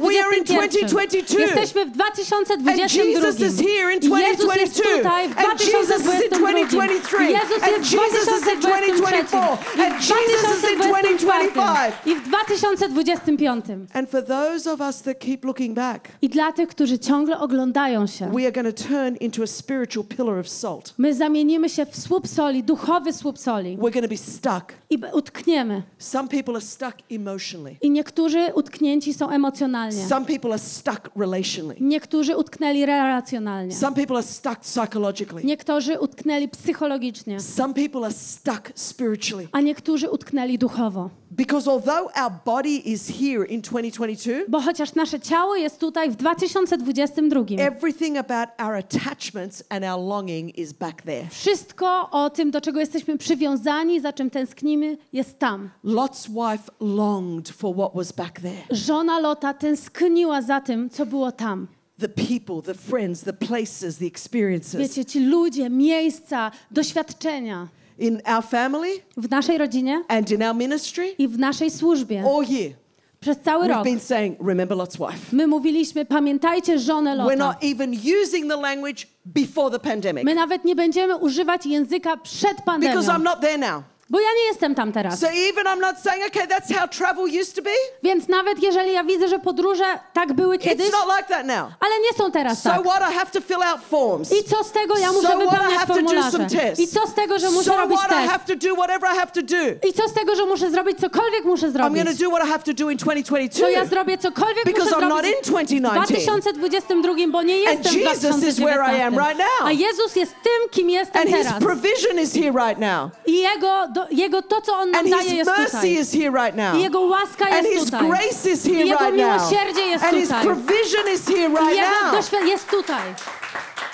[0.00, 0.88] We are in 2021.
[0.88, 1.44] 2022.
[1.44, 3.04] Jesteśmy w And 2022.
[3.04, 4.96] Jesus is here in I Jezus jest 2022.
[4.96, 6.86] tutaj w And Jesus is in 2022.
[6.86, 7.24] 2023.
[7.24, 9.36] I Jezus And jest w Jesus is in 2023.
[9.36, 9.58] 2024.
[9.76, 11.52] I And Jesus is in 2025.
[11.54, 12.06] 2025.
[12.06, 13.64] I w 2025.
[13.94, 18.06] And for those of us that keep looking back, I dla tych, którzy ciągle oglądają
[18.06, 20.94] się, we are going to turn into a spiritual pillar of salt.
[20.98, 24.72] my zamienimy się w słup soli, duchowy słup soli We're going to be stuck.
[24.90, 25.82] i utkniemy.
[25.98, 27.76] Some people are stuck emotionally.
[27.82, 30.06] I niektórzy utknięci są emocjonalnie.
[30.08, 31.76] Some people are stuck relationally.
[31.80, 33.74] Niektórzy utknęli relacjonalnie.
[33.74, 35.44] Some people are stuck psychologically.
[35.44, 39.48] Niektórzy utknęli psychologicznie, Some people are stuck spiritually.
[39.52, 41.10] a niektórzy utknęli duchowo.
[41.30, 46.16] Because although our body is here in 2022, Bo chociaż nasze ciało jest tutaj w
[46.16, 51.26] 2022, everything about our attachments and our longing is back there.
[51.30, 53.57] wszystko o tym, do czego jesteśmy przywiązani,
[54.00, 55.70] za czym tęsknimy, jest tam.
[55.84, 58.62] Lot's wife longed for what was back there.
[58.70, 61.66] Żona Lota tęskniła za tym, co było tam.
[62.00, 64.80] The people, the friends, the places, the experiences.
[64.80, 67.68] Wiecie, ci ludzie, miejsca, doświadczenia
[67.98, 72.44] In our family w naszej rodzinie and in our ministry, i w naszej służbie all
[72.48, 72.72] year,
[73.20, 73.84] przez cały we've rok.
[73.84, 75.32] been saying, remember Lot's wife.
[75.32, 77.36] My mówiliśmy, pamiętajcie żonę We're Lota.
[77.36, 82.62] not even using the language before the pandemic My nawet nie będziemy używać języka przed
[82.62, 83.82] pandemią, because I'm not there now.
[84.10, 85.20] Bo ja nie jestem tam teraz.
[85.20, 87.70] So even I'm not saying, okay, that's how travel used to be.
[88.02, 91.72] Więc nawet jeżeli ja widzę, że podróże tak były kiedyś, It's not like that now.
[91.80, 92.82] ale nie są teraz So tak.
[92.84, 93.10] what?
[93.12, 94.32] I have to fill out forms.
[94.32, 95.42] I co z tego, ja muszę So what?
[95.42, 96.38] I wypełniać have to do formularze.
[96.56, 96.80] tests.
[96.84, 98.10] I co z tego, że muszę So robić what?
[98.10, 98.30] I test.
[98.32, 99.88] have to do whatever I have to do.
[99.88, 102.04] I co z tego, że muszę zrobić cokolwiek muszę I'm zrobić.
[102.04, 103.84] going to do what I have to do in To ja 2022.
[103.86, 106.52] zrobię cokolwiek Because muszę I'm not zrobić in 2019.
[106.52, 109.18] w 2022, bo nie jestem w Jesus is where I am 2019.
[109.26, 109.68] right now.
[109.68, 111.62] A Jezus jest tym, kim jestem And His teraz.
[111.62, 113.10] provision is here right now.
[113.26, 115.92] I Jego, do, jego to, co On nam And daje, His jest mercy tutaj.
[116.00, 116.74] is here right now.
[116.74, 118.08] I Jego łaska And jest His tutaj.
[118.08, 119.26] grace is here I Jego right now.
[119.36, 120.44] miłosierdzie jest And His tutaj.
[120.44, 122.14] provision is here I right Jego now.
[122.14, 123.14] doświad- jest tutaj.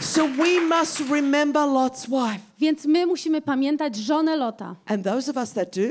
[0.01, 2.40] So we must remember Lot's wife.
[2.59, 4.75] Więc my musimy pamiętać żonę Lota.
[4.87, 5.83] And those of us that do,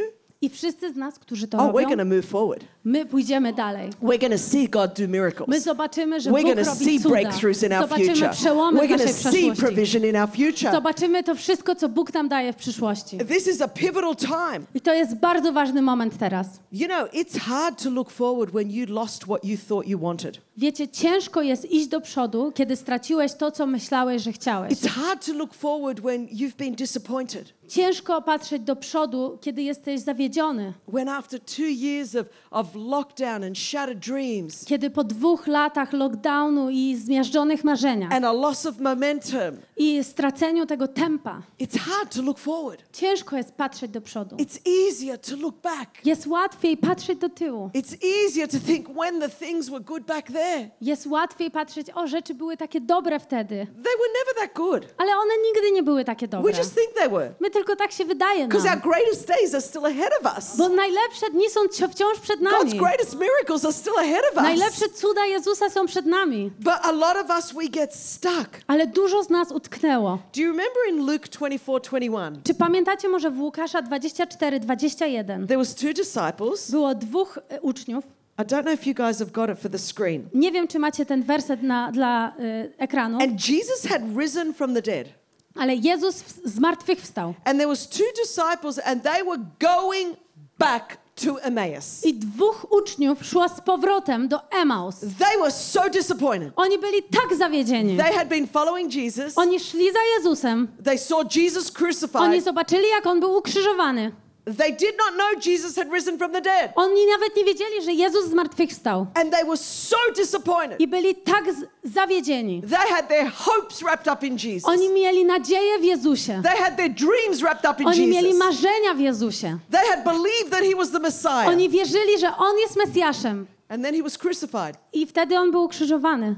[0.43, 2.63] I wszyscy z nas, którzy to oh, we're robią, going to move forward.
[2.83, 3.89] my pójdziemy dalej.
[4.01, 5.47] We're going to see God do miracles.
[5.47, 7.09] My zobaczymy, że We're Bóg going to robi see cuda.
[7.09, 8.29] breakthroughs in our Zobaczymy future.
[8.31, 9.61] przełomy We're w going to naszej see przeszłości.
[9.63, 10.71] provision in our future.
[10.71, 13.17] Zobaczymy to wszystko, co Bóg nam daje w przyszłości.
[13.17, 14.59] This is a pivotal time.
[14.75, 16.47] I to jest bardzo ważny moment teraz.
[16.71, 20.41] You know, it's hard to look forward when you lost what you thought you wanted.
[20.57, 24.73] Wiecie, ciężko jest iść do przodu, kiedy straciłeś to, co myślałeś, że chciałeś.
[24.73, 27.53] It's hard to look forward when you've been disappointed.
[27.77, 30.73] Ciężko patrzeć do przodu, kiedy jesteś zawiedziony.
[30.87, 36.69] When after two years of, of lockdown and shattered dreams Kiedy po dwóch latach lockdownu
[36.69, 42.21] i zmiażdżonych marzeniach and a loss of momentum, i straceniu tego tempa, it's hard to
[42.21, 42.83] look forward.
[42.97, 44.35] ciężko jest patrzeć do przodu.
[44.35, 46.05] It's easier to look back.
[46.05, 47.69] Jest łatwiej patrzeć do tyłu.
[47.75, 50.69] It's easier to think when the things were good back there.
[50.81, 54.93] Jest łatwiej patrzeć, o, rzeczy były takie dobre wtedy, They were never that good.
[54.97, 56.57] ale one nigdy nie były takie We dobre.
[56.57, 57.33] just think they were.
[57.39, 58.91] My tylko tak się wydaje Because our nam.
[58.91, 60.57] greatest days are still ahead of us.
[60.57, 62.79] Bo najlepsze dni są wciąż przed God's nami.
[62.79, 64.43] greatest miracles are still ahead of us.
[64.43, 66.51] Najlepsze cuda Jezusa są przed nami.
[66.59, 68.49] But a lot of us, we get stuck.
[68.67, 70.19] Ale dużo z nas utknęło.
[70.35, 72.41] Do you remember in Luke 24 21?
[72.43, 75.47] Czy pamiętacie może w Łukasza 24, 21?
[75.47, 76.71] There was two disciples.
[76.71, 78.03] Było dwóch e, uczniów.
[78.39, 80.29] I don't know if you guys have got it for the screen.
[80.33, 84.73] Nie wiem, czy macie ten werset na, dla y, ekranu, And Jesus had risen from
[84.73, 85.07] the dead.
[85.55, 87.33] Ale Jezus w, z martwych wstał.
[87.45, 90.17] And there was two disciples and they were going
[90.59, 92.05] back to Emmaus.
[92.05, 94.99] I dwóch uczniów szło z powrotem do Emaus.
[94.99, 96.53] They were so disappointed.
[96.55, 97.97] Oni byli tak zawiedzieni.
[97.97, 99.37] They had been following Jesus.
[99.37, 100.67] Oni szli za Jezusem.
[100.83, 102.43] They saw Jesus Oni crucified.
[102.43, 104.11] zobaczyli, jak on był ukrzyżowany.
[104.45, 106.71] They did not know Jesus had risen from the dead.
[106.75, 109.07] Oni nawet nie wiedzieli, że Jezus z martwych wstał.
[109.13, 110.79] And they were so disappointed.
[110.81, 111.43] I byli tak
[111.83, 112.61] zawiedzieni.
[112.61, 114.65] They had their hopes wrapped up in Jesus.
[114.69, 116.41] Oni mieli nadzieję w Jezusie.
[116.43, 118.39] They had their dreams wrapped up in Oni mieli Jesus.
[118.39, 119.57] marzenia w Jezusie.
[119.71, 121.47] They had believed that he was the Messiah.
[121.47, 123.47] Oni wierzyli, że On jest Mesjaszem.
[123.69, 124.77] And then he was crucified.
[124.93, 126.35] I wtedy On był ukrzyżowany.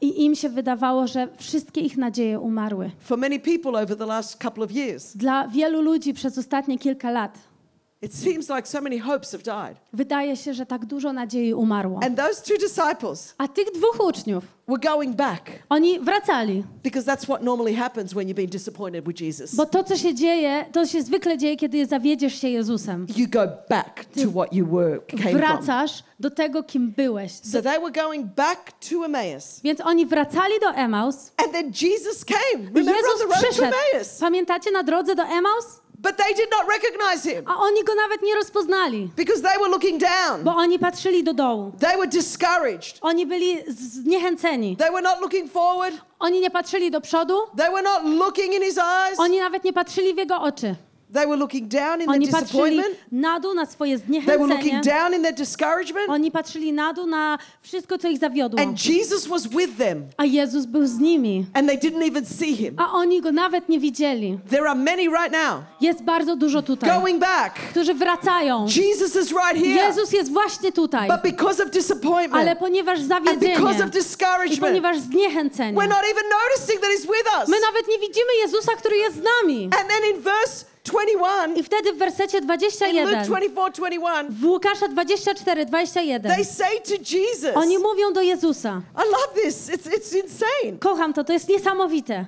[0.00, 2.90] I im się wydawało, że wszystkie ich nadzieje umarły.
[3.00, 7.10] For many people over the last couple of years, Dla wielu ludzi przez ostatnie kilka
[7.10, 7.38] lat
[8.02, 9.76] it seems like so many hopes have died.
[9.92, 12.00] wydaje się, że tak dużo nadziei umarło.
[12.02, 16.64] And those two disciples A tych dwóch uczniów, were going back oni wracali.
[16.84, 19.54] because that's what normally happens when you've been disappointed with Jesus.
[19.54, 23.06] Bo to, co się dzieje, to się zwykle dzieje, kiedy zawiedziesz się Jezusem.
[23.16, 25.32] You go back to what you were came from.
[25.38, 27.32] Wracasz do tego, kim byłeś.
[27.32, 29.60] So they were going back to Emmaus.
[29.64, 32.64] Więc oni wracali do Emaus And then Jesus came.
[32.64, 33.76] Remember on Jezus the road to przyszedł.
[33.92, 34.18] Emmaus?
[34.20, 35.64] Pamiętacie na drodze do Emaus?
[35.98, 39.68] But they did not recognize him A oni go nawet nie rozpoznali, because they were
[39.70, 40.44] looking down.
[40.44, 41.72] bo oni patrzyli do dołu.
[41.80, 42.98] They were discouraged.
[43.00, 44.76] Oni byli zniechęceni.
[44.76, 45.94] They were not looking forward.
[46.18, 49.18] Oni nie patrzyli do przodu, They were not looking in his eyes.
[49.18, 50.74] oni nawet nie patrzyli w jego oczy.
[51.12, 52.96] They were looking down in their Oni patrzyli disappointment.
[53.12, 54.54] na dół, na swoje They were zniechęcenie.
[54.54, 56.08] looking down in their discouragement.
[56.08, 58.60] Oni patrzyli na dół, na wszystko, co ich zawiodło.
[58.60, 60.04] And Jesus was with them.
[60.16, 61.46] A Jezus był z nimi.
[61.54, 62.74] And they didn't even see him.
[62.78, 64.38] A oni go nawet nie widzieli.
[64.50, 67.54] There are many right now Jest bardzo dużo tutaj, going back.
[67.70, 68.66] którzy wracają.
[68.76, 69.86] Jesus is right here.
[69.88, 71.08] Jezus jest właśnie tutaj.
[71.08, 75.88] But because of Ale disappointment ponieważ and because zawiedzenie of i discouragement, ponieważ zniechęcenie, we're
[75.88, 77.48] not even noticing that he's with us.
[77.48, 79.64] my nawet nie widzimy Jezusa, który jest z nami.
[79.64, 84.44] And then in verse 21, I wtedy w wersecie in Luke 21, 24 21, w
[84.44, 88.82] Łukasza 24, 21, they say to Jesus, oni mówią do Jezusa.
[88.94, 90.78] I love this, it's, it's insane.
[90.80, 92.26] Kocham to, to jest niesamowite.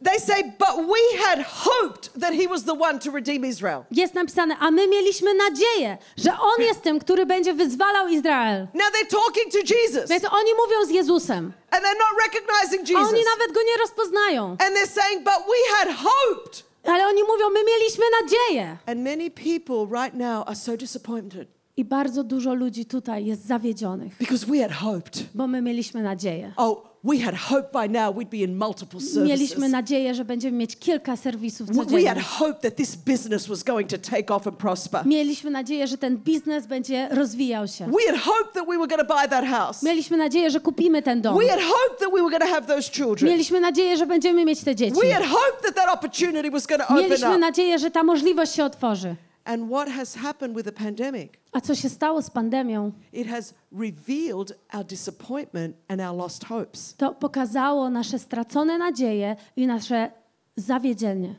[0.00, 3.84] They say, but we had hoped that he was the one to redeem Israel.
[3.90, 8.66] Jest napisane, a my mieliśmy nadzieję, że On jest tym, który będzie wyzwalał Izrael.
[8.74, 13.00] Now they're talking to Jesus Więc oni mówią z Jezusem, and they're not recognizing a
[13.00, 13.34] oni Jesus.
[13.38, 14.44] nawet Go nie rozpoznają.
[14.50, 16.67] And they're saying, but we had hoped.
[16.88, 18.76] Ale oni mówią, my mieliśmy nadzieję.
[18.86, 24.16] And many people right now are so disappointed I bardzo dużo ludzi tutaj jest zawiedzionych,
[24.18, 25.24] because we had hoped.
[25.34, 26.52] bo my mieliśmy nadzieję.
[26.56, 29.28] Oh, we had hoped by now we'd be in multiple services.
[29.28, 32.22] Mieliśmy nadzieję, że będziemy mieć kilka serwisów We- We had codziennie.
[32.22, 35.06] hoped that this business was going to take off and prosper.
[35.06, 37.86] Mieliśmy nadzieję, że ten biznes będzie rozwijał się.
[37.86, 39.82] We had hoped that we were going to buy that house.
[39.82, 41.38] Mieliśmy nadzieję, że kupimy ten dom.
[41.38, 43.30] We had hoped that we were going to have those children.
[43.32, 45.00] Mieliśmy nadzieję, że będziemy mieć te dzieci.
[45.02, 47.38] We had hoped that that opportunity was going to open Mieliśmy up.
[47.38, 49.16] nadzieję, że ta możliwość się otworzy.
[49.48, 51.32] And what has happened with the pandemic?
[51.52, 52.92] A co się stało z pandemią?
[53.12, 56.94] It has revealed our disappointment and our lost hopes.
[56.96, 60.10] To pokazało nasze stracone nadzieje i nasze
[60.56, 61.34] zawiedzenie.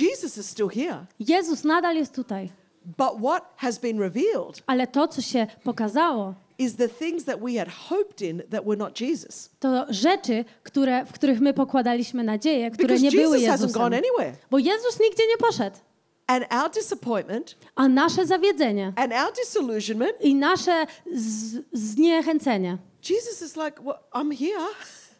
[0.00, 2.50] Jesus is still here, Jezus nadal jest tutaj,
[2.98, 7.58] but what has been revealed ale to, co się pokazało, is the things that we
[7.58, 9.50] had hoped in that were not Jesus.
[9.60, 13.82] To rzeczy, które, w których my pokładaliśmy nadzieję, które Because nie były Jesus hasn't Jezusem.
[13.82, 14.36] gone anywhere.
[14.50, 15.76] Bo Jezus nigdzie nie poszedł.
[16.26, 20.86] And our disappointment A nasze zawiedzenie and our disillusionment, i nasze
[21.72, 22.78] zniechęcenie.
[23.10, 24.66] Jesus is like, well, I'm here.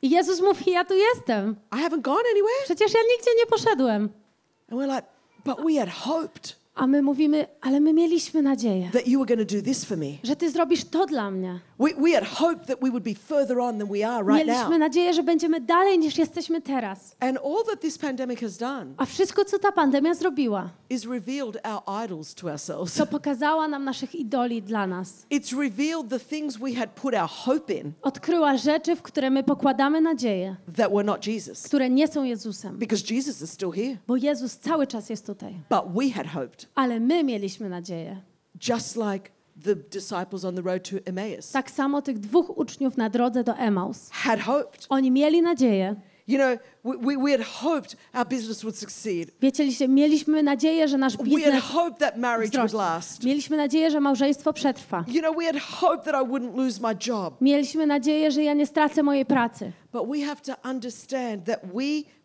[0.02, 1.56] I Jezus mówi, ja tu jestem.
[1.72, 2.64] I haven't gone anywhere.
[2.64, 4.02] Przecież ja nigdzie nie poszedłem.
[4.70, 5.06] And we're like,
[5.44, 9.62] but we had hoped A my mówimy, ale my mieliśmy nadzieję, that you were do
[9.62, 10.06] this for me.
[10.24, 11.60] że Ty zrobisz to dla mnie.
[11.84, 14.70] We, we had hoped that we would be further on than we are right Mieliśmy
[14.70, 14.78] now.
[14.78, 17.16] nadzieję, że będziemy dalej niż jesteśmy teraz.
[17.20, 21.56] And all that this pandemic has done A wszystko, co ta pandemia zrobiła, is revealed
[21.66, 22.94] our idols to ourselves.
[22.94, 25.26] to pokazała nam naszych idoli dla nas.
[25.30, 29.42] It's revealed the things we had put our hope in Odkryła rzeczy, w które my
[29.42, 31.62] pokładamy nadzieję, that were not Jesus.
[31.62, 32.76] które nie są Jezusem.
[32.78, 33.96] Because Jesus is still here.
[34.06, 35.54] Bo Jezus cały czas jest tutaj.
[35.70, 38.20] But we had hoped, Ale my mieliśmy nadzieję.
[38.68, 39.34] just like
[39.64, 43.54] the disciples on the road to Emmaus Tak samo tych dwóch uczniów na drodze do
[43.56, 44.10] Emaus.
[44.10, 44.86] had hoped.
[44.88, 45.96] Oni mieli nadzieję.
[46.26, 49.30] You know, we, we, we had hoped our business would succeed.
[49.40, 53.24] Wiecie, mieliśmy nadzieję, że nasz We had biznes hoped that marriage would last.
[53.24, 55.04] Mieliśmy nadzieję, że małżeństwo przetrwa.
[55.08, 57.40] You know, we had hoped that I wouldn't lose my job.
[57.40, 59.72] Mieliśmy nadzieję, że ja nie stracę mojej pracy.
[59.92, 61.82] But we have to understand that we,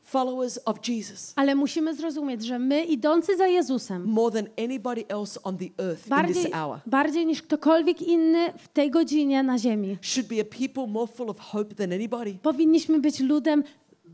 [0.09, 5.39] followers of Jesus, Ale musimy zrozumieć, że my, idący za Jezusem, more than anybody else
[5.43, 9.57] on the earth in bardziej, this hour, bardziej niż ktokolwiek inny w tej godzinie na
[9.57, 12.33] ziemi, should be a people more full of hope than anybody.
[12.41, 13.63] powinniśmy być ludem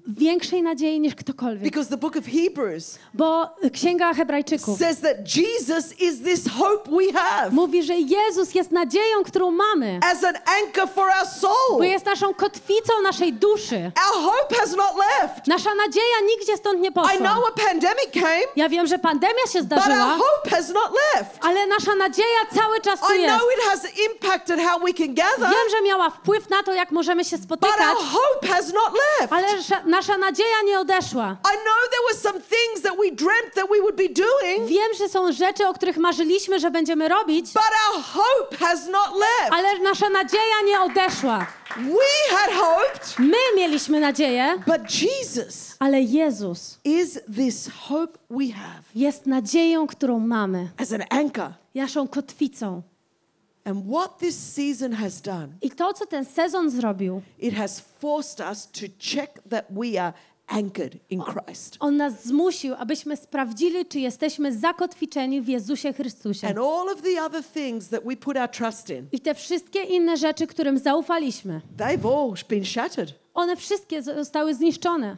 [0.07, 1.63] większej nadziei niż ktokolwiek.
[1.63, 7.13] Because the book of Hebrews Bo Księga Hebrajczyków says that Jesus is this hope we
[7.19, 9.99] have mówi, że Jezus jest nadzieją, którą mamy.
[10.11, 11.77] as an anchor for our soul.
[11.77, 13.75] Bo jest naszą kotwicą naszej duszy.
[14.07, 15.47] Our hope has not left.
[15.47, 17.17] Nasza nadzieja nigdzie stąd nie I poszła.
[17.17, 20.91] know a pandemic came, Ja wiem, że pandemia się but our zdarzyła, hope has not
[21.15, 21.31] left.
[21.41, 23.35] ale nasza nadzieja cały czas tu I jest.
[23.37, 23.81] know it has
[24.11, 27.45] impacted how we can gather, Wiem, że miała wpływ na to, jak możemy się but
[27.45, 29.33] spotykać, our hope has not left.
[29.33, 29.47] ale
[29.97, 31.37] nasza- nadzieja nie odeszła.
[31.53, 34.93] I know there were some things that we dreamt that we would be doing, Wiem,
[34.97, 39.51] że są rzeczy, o których marzyliśmy, że będziemy robić, but our hope has not left.
[39.53, 41.47] ale nasza nadzieja nie odeszła.
[41.77, 48.81] We had hoped, My mieliśmy nadzieję, but Jesus ale Jezus is this hope we have
[48.95, 51.49] jest nadzieją, którą mamy, as an anchor.
[51.75, 52.81] naszą kotwicą.
[53.65, 58.39] And what this season has done, I to, co ten sezon zrobił, it has forced
[58.51, 60.13] us to check that we are
[60.47, 61.77] anchored in Christ.
[61.79, 66.47] on nas zmusił, abyśmy sprawdzili, czy jesteśmy zakotwiczeni w Jezusie Chrystusie.
[66.47, 69.83] And all of the other things that we put our trust in, I te wszystkie
[69.83, 75.17] inne rzeczy, którym zaufaliśmy, they've all been shattered one wszystkie zostały zniszczone,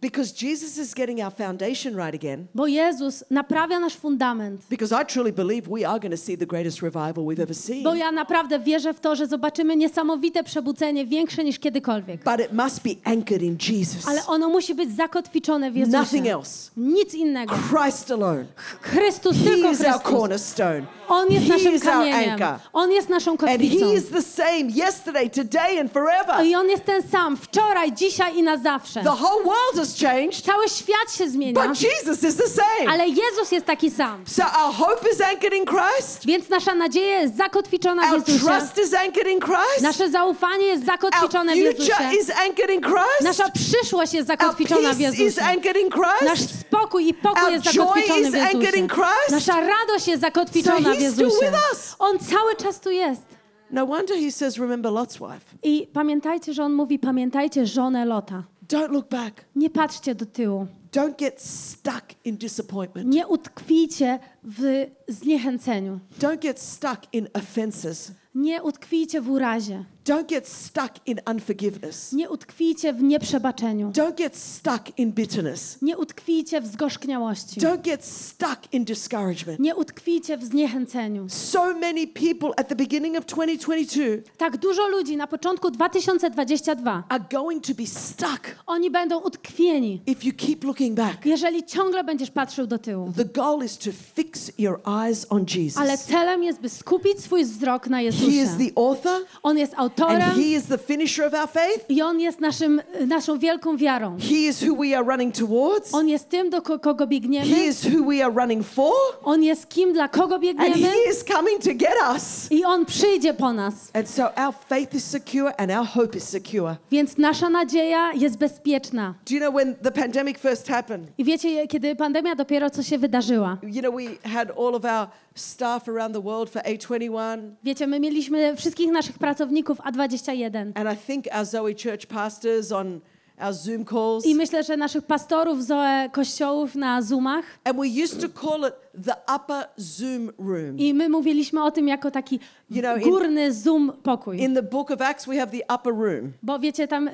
[0.00, 2.46] because Jesus is getting our foundation right again.
[2.54, 4.60] bo Jezus naprawia nasz fundament.
[4.70, 7.82] Because I truly believe we are going to see the greatest revival we've ever seen.
[7.82, 12.24] Bo ja naprawdę wierzę w to, że zobaczymy niesamowite przebudzenie, większe niż kiedykolwiek.
[12.24, 14.08] But it must be anchored in Jesus.
[14.08, 15.94] Ale ono musi być zakotwiczone w Nothing
[16.24, 16.32] Jezusie.
[16.32, 16.70] else.
[16.76, 17.54] Nic innego.
[17.70, 18.44] Christ alone.
[18.82, 20.82] Chrystus, He tylko is our cornerstone.
[21.08, 22.30] On jest He naszym is our kamieniem.
[22.42, 22.58] anchor.
[22.72, 23.86] On jest naszą And kotwicą.
[23.86, 26.44] He is the same yesterday, today, and forever.
[26.46, 29.02] I On jest ten sam wczoraj, dzisiaj i na zawsze.
[29.02, 32.90] The whole world has changed, Cały świat się zmienia, but Jesus is the same.
[32.92, 34.24] ale Jezus jest taki sam.
[34.26, 36.26] So our hope is anchored in Christ.
[36.26, 38.46] Więc nasza nadzieja jest zakotwiczona w Our Jezusie.
[38.46, 39.82] trust is anchored in Christ.
[39.82, 41.92] Nasze zaufanie jest Our zakotwiczone w Jezusie.
[42.22, 43.20] is anchored in Christ.
[43.22, 45.42] Nasza przyszłość jest Our zakotwiczona w peace is Jezusie.
[45.44, 45.88] anchored in
[46.28, 46.60] Nasz Christ.
[46.60, 48.88] spokój i pokój Our jest joy zakotwiczony is w anchored in Jezusie.
[48.88, 49.30] Christ.
[49.30, 51.46] Nasza radość jest zakotwiczona So w he's still Jezusie.
[51.50, 51.96] with us.
[51.98, 53.22] On cały czas tu jest.
[53.70, 55.44] No wonder he says, remember Lot's wife.
[55.62, 58.42] I pamiętajcie, że on mówi, pamiętajcie żonę Lota.
[58.70, 59.44] Don't look back.
[59.56, 60.66] Nie patrzcie do tyłu.
[60.92, 63.08] Don't get stuck in disappointment.
[63.08, 66.00] Nie utkwijcie w zniechęceniu.
[66.20, 68.12] Don't get stuck in offenses.
[68.34, 69.84] Nie utkwijcie w urazie.
[70.04, 72.12] Don't get stuck in unforgiveness.
[72.12, 73.90] Nie utkwijcie w nieprzebaczeniu.
[73.90, 75.82] Don't get stuck in bitterness.
[75.82, 77.60] Nie utkwijcie w zgorzkniałości.
[77.60, 79.60] Don't get stuck in discouragement.
[79.60, 81.28] Nie utkwijcie w zniechęceniu.
[81.28, 84.04] So many people at the beginning of 2022
[84.36, 90.26] Tak dużo ludzi na początku 2022, are going to be stuck oni będą utkwieni, if
[90.26, 91.26] you keep looking back.
[91.26, 93.12] jeżeli ciągle będziesz patrzył do tyłu.
[93.16, 96.06] The goal is to fix your eyes on Ale Jesus.
[96.06, 100.20] celem jest, by skupić swój wzrok na He is the author On jest and autorem
[100.34, 101.84] He is the finisher of our faith.
[101.88, 104.16] i On jest naszym, naszą wielką wiarą.
[104.18, 105.94] He is who we are running towards.
[105.94, 107.64] On jest tym, do ko- kogo He biegniemy.
[107.66, 108.92] is who we are running for.
[109.24, 110.76] On jest kim, dla kogo And biegniemy.
[110.76, 112.46] He is coming to get us.
[112.52, 113.74] I On przyjdzie po nas.
[113.94, 116.76] And so our faith is secure and our hope is secure.
[116.90, 119.14] Więc nasza nadzieja jest bezpieczna.
[119.28, 121.08] Do you know when the pandemic first happened.
[121.18, 123.56] I wiecie, kiedy pandemia dopiero co się wydarzyła.
[123.62, 128.00] You know, we had all of our staff around the world for A21, Wiecie, my
[128.00, 130.72] mieliśmy wszystkich naszych pracowników A21.
[130.74, 133.00] and I think our Zoe Church pastors on
[133.40, 134.26] our Zoom calls.
[134.26, 137.44] I myślę, że naszych pastorów Zoe kościołów na Zoomach.
[137.64, 138.74] And we used to call it
[139.04, 140.78] the upper Zoom room.
[140.78, 144.38] I my mówiliśmy o tym jako taki You know, in- górny Zoom pokój.
[144.42, 146.32] In the book of Acts, we have the upper room.
[146.42, 147.12] Bo wiecie, tam e,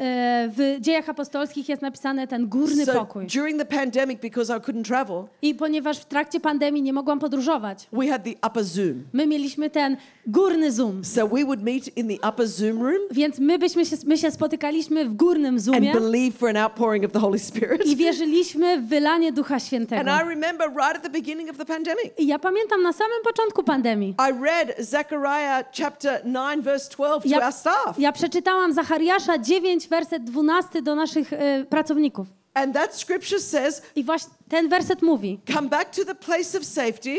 [0.56, 3.26] w dziejach apostolskich jest napisane ten górny So pokój.
[3.26, 7.88] during the pandemic, because I couldn't travel, I ponieważ w trakcie pandemii nie mogłam podróżować,
[7.92, 9.04] we had the upper Zoom.
[9.12, 9.96] my mieliśmy ten
[10.26, 11.04] górny Zoom.
[11.04, 14.30] So we would meet in the upper Zoom room Więc my byśmy się, my się
[14.30, 17.86] spotykaliśmy w górnym Zoomie and believe for an outpouring of the Holy Spirit.
[17.86, 20.02] i wierzyliśmy w wylanie Ducha And Świętego.
[20.10, 23.62] I remember right at the beginning of the pandemic, I ja pamiętam na samym początku
[23.62, 24.14] pandemii.
[24.30, 27.98] I read Zechariah chapter 9, verse 12 to Ja, our staff.
[27.98, 32.26] ja przeczytałam Zachariasza 9, werset 12 do naszych e, pracowników.
[32.54, 36.64] And that scripture says, I właśnie ten werset mówi: Come back to the place of
[36.64, 37.16] safety,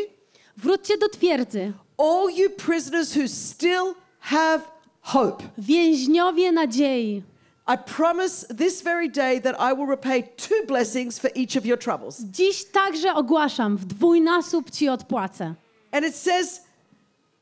[0.57, 4.59] Wróćcie do twierdzy, all you prisoners who still have
[5.01, 5.43] hope.
[5.57, 7.23] więźniowie nadziei.
[7.69, 11.77] I promise this very day that I will repay two blessings for each of your
[11.79, 12.21] troubles.
[12.23, 15.53] Dziś także ogłaszam, w dwójnasób ci odpłacę.
[15.91, 16.61] And it says,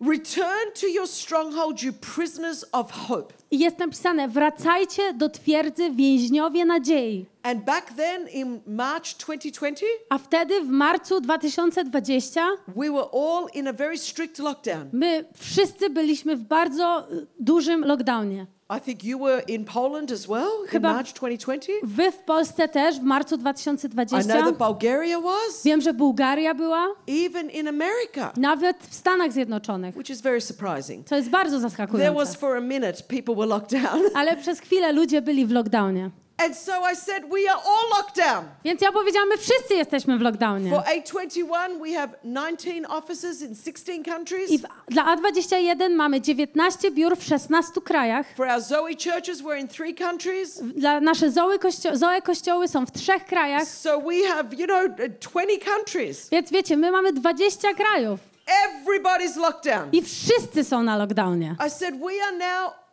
[0.02, 3.34] Return to your stronghold, you prisoners of hope.
[3.52, 7.26] I jest napisane: wracajcie do twierdzy więźniowie nadziei.
[7.44, 13.68] And back then in March 2020, A wtedy w marcu 2020 we were all in
[13.68, 14.90] a very strict lockdown.
[14.94, 17.08] my wszyscy byliśmy w bardzo
[17.40, 18.46] dużym lockdownie.
[18.70, 21.72] I think you were in Poland as well in Chyba- March 2020.
[21.84, 24.34] Wy w Polsce też w marcu I know 2020.
[24.34, 30.10] that Bulgaria was, Wiem, że Bułgaria była, even in America, nawet w Stanach Zjednoczonych, which
[30.10, 31.08] is very surprising.
[31.08, 32.38] co jest bardzo There was zaskakujące.
[32.38, 34.02] for a minute people were locked down.
[34.20, 36.10] Ale przez chwilę ludzie byli w lockdownie.
[36.38, 38.46] And so I said, We are all locked down.
[38.64, 40.70] Więc ja powiedziałam, my wszyscy jesteśmy w lockdownie.
[40.70, 44.52] For A21, we have 19 offices in 16 countries.
[44.52, 48.26] I w, dla A21 mamy 19 biur w 16 krajach.
[48.38, 50.62] For our Zoe churches, we're in three countries.
[50.64, 53.68] Dla nasze Zoe, kościo Zoe kościoły są w trzech krajach.
[53.68, 54.82] So we have, you know,
[55.22, 56.30] 20 countries.
[56.30, 59.90] Więc wiecie, my mamy 20 krajów Everybody's locked down.
[59.92, 61.56] i wszyscy są na lockdownie.
[61.68, 62.85] I said, We are now.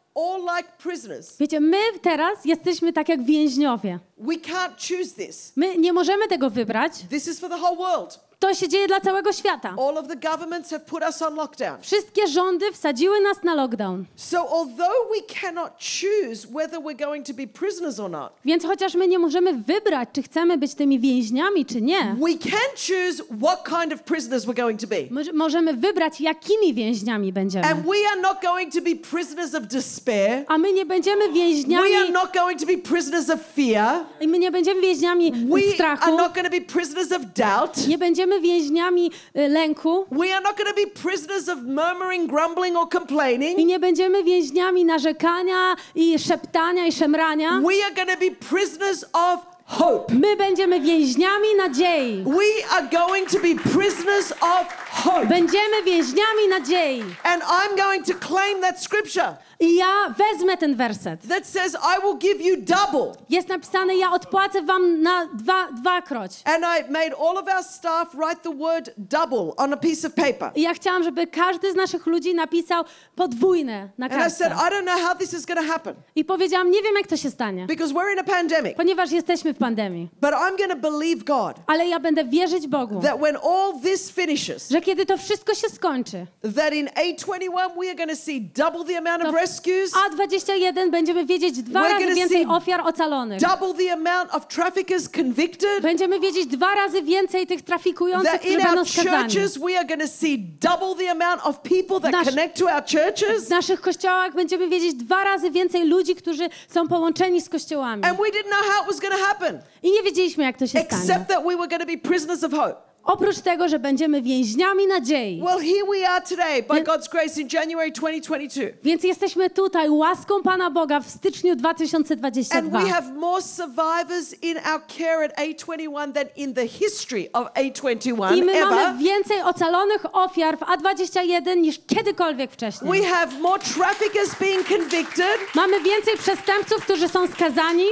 [1.40, 3.98] Wiecie, my teraz jesteśmy tak jak więźniowie.
[4.22, 5.52] We can't choose this.
[5.56, 6.92] My nie możemy tego wybrać.
[7.10, 8.20] This is for the whole world.
[8.38, 9.74] To się dzieje dla całego świata.
[9.88, 11.76] All of the governments have put us on lockdown.
[11.82, 14.04] Wszystkie rządy wsadziły nas na lockdown.
[14.16, 18.94] So, although we cannot choose whether we're going to be prisoners or not, Więc chociaż
[18.94, 23.68] my nie możemy wybrać, czy chcemy być tymi więźniami, czy nie, we can choose what
[23.68, 24.96] kind of prisoners we're going to be.
[25.10, 27.66] mo- możemy wybrać, jakimi więźniami będziemy.
[27.66, 30.44] And we are not going to be prisoners of despair.
[30.48, 34.04] A my nie będziemy We are więźniami, not going to be prisoners of fear.
[34.20, 37.86] I my nie będziemy więźniami We are strachu, not going to be prisoners of doubt.
[37.88, 42.76] nie będziemy więźniami y, lęku We are not going to be prisoners of murmuring, grumbling,
[42.76, 43.58] or i complaining.
[43.58, 47.50] nie będziemy więźniami narzekania i szeptania i szemrania.
[47.50, 50.14] We are going to be prisoners of hope.
[50.14, 52.24] My będziemy więźniami nadziei.
[52.26, 54.66] We are going to be prisoners of
[55.04, 55.26] hope.
[55.26, 57.04] Będziemy więźniami nadziei.
[57.24, 61.28] And I'm going to claim that scripture I ja wezmę ten werset.
[61.28, 63.12] that says, I will give you double.
[63.30, 66.30] Jest napisane, ja odpłacę wam na dwa, dwakroć.
[66.44, 70.14] And I made all of our staff write the word double on a piece of
[70.14, 70.50] paper.
[70.54, 72.84] I ja chciałam, żeby każdy z naszych ludzi napisał
[73.16, 74.52] podwójne na And I said.
[74.52, 77.16] I don't know how this is going to happen I powiedziałam, nie wiem jak to
[77.16, 80.08] się stanie, because we're in a pandemic, ponieważ jesteśmy w pandemii.
[80.20, 84.10] but I'm going to believe God Ale ja będę wierzyć Bogu, that when all this
[84.10, 87.50] finishes, że kiedy to wszystko się skończy, that in A21
[87.80, 91.80] we are going to see double the amount of To- rescues, A21 będziemy wiedzieć dwa
[91.80, 93.40] We're razy więcej ofiar ocalonych.
[93.40, 98.84] double the amount of traffickers convicted, Będziemy wiedzieć dwa razy więcej tych trafikujących, którzy będą
[98.84, 99.22] skazani.
[99.34, 102.64] churches we are going to see double the amount of people that Nasz- connect to
[102.64, 103.48] our W churches.
[103.48, 108.04] naszych kościołach będziemy wiedzieć dwa razy więcej ludzi, którzy są połączeni z kościołami.
[108.04, 110.66] And we didn't know how it was going to happen, I nie wiedzieliśmy, jak to
[110.66, 110.84] się stanie.
[111.02, 112.91] except that we were going to be prisoners of hope.
[113.04, 115.40] Oprócz tego, że będziemy więźniami nadziei.
[115.42, 118.66] Well, here we are today, by Więc- God's grace, in January 2022.
[118.82, 122.80] Więc jesteśmy tutaj łaską Pana Boga w styczniu And 2022.
[122.80, 128.36] we have more survivors in our care at A21 than in the history of A21
[128.36, 128.70] I my ever.
[128.70, 132.92] mamy więcej ocalonych ofiar w A21 niż kiedykolwiek wcześniej.
[133.02, 135.38] We have more traffickers being convicted.
[135.54, 137.86] Mamy więcej przestępców, którzy są skazani.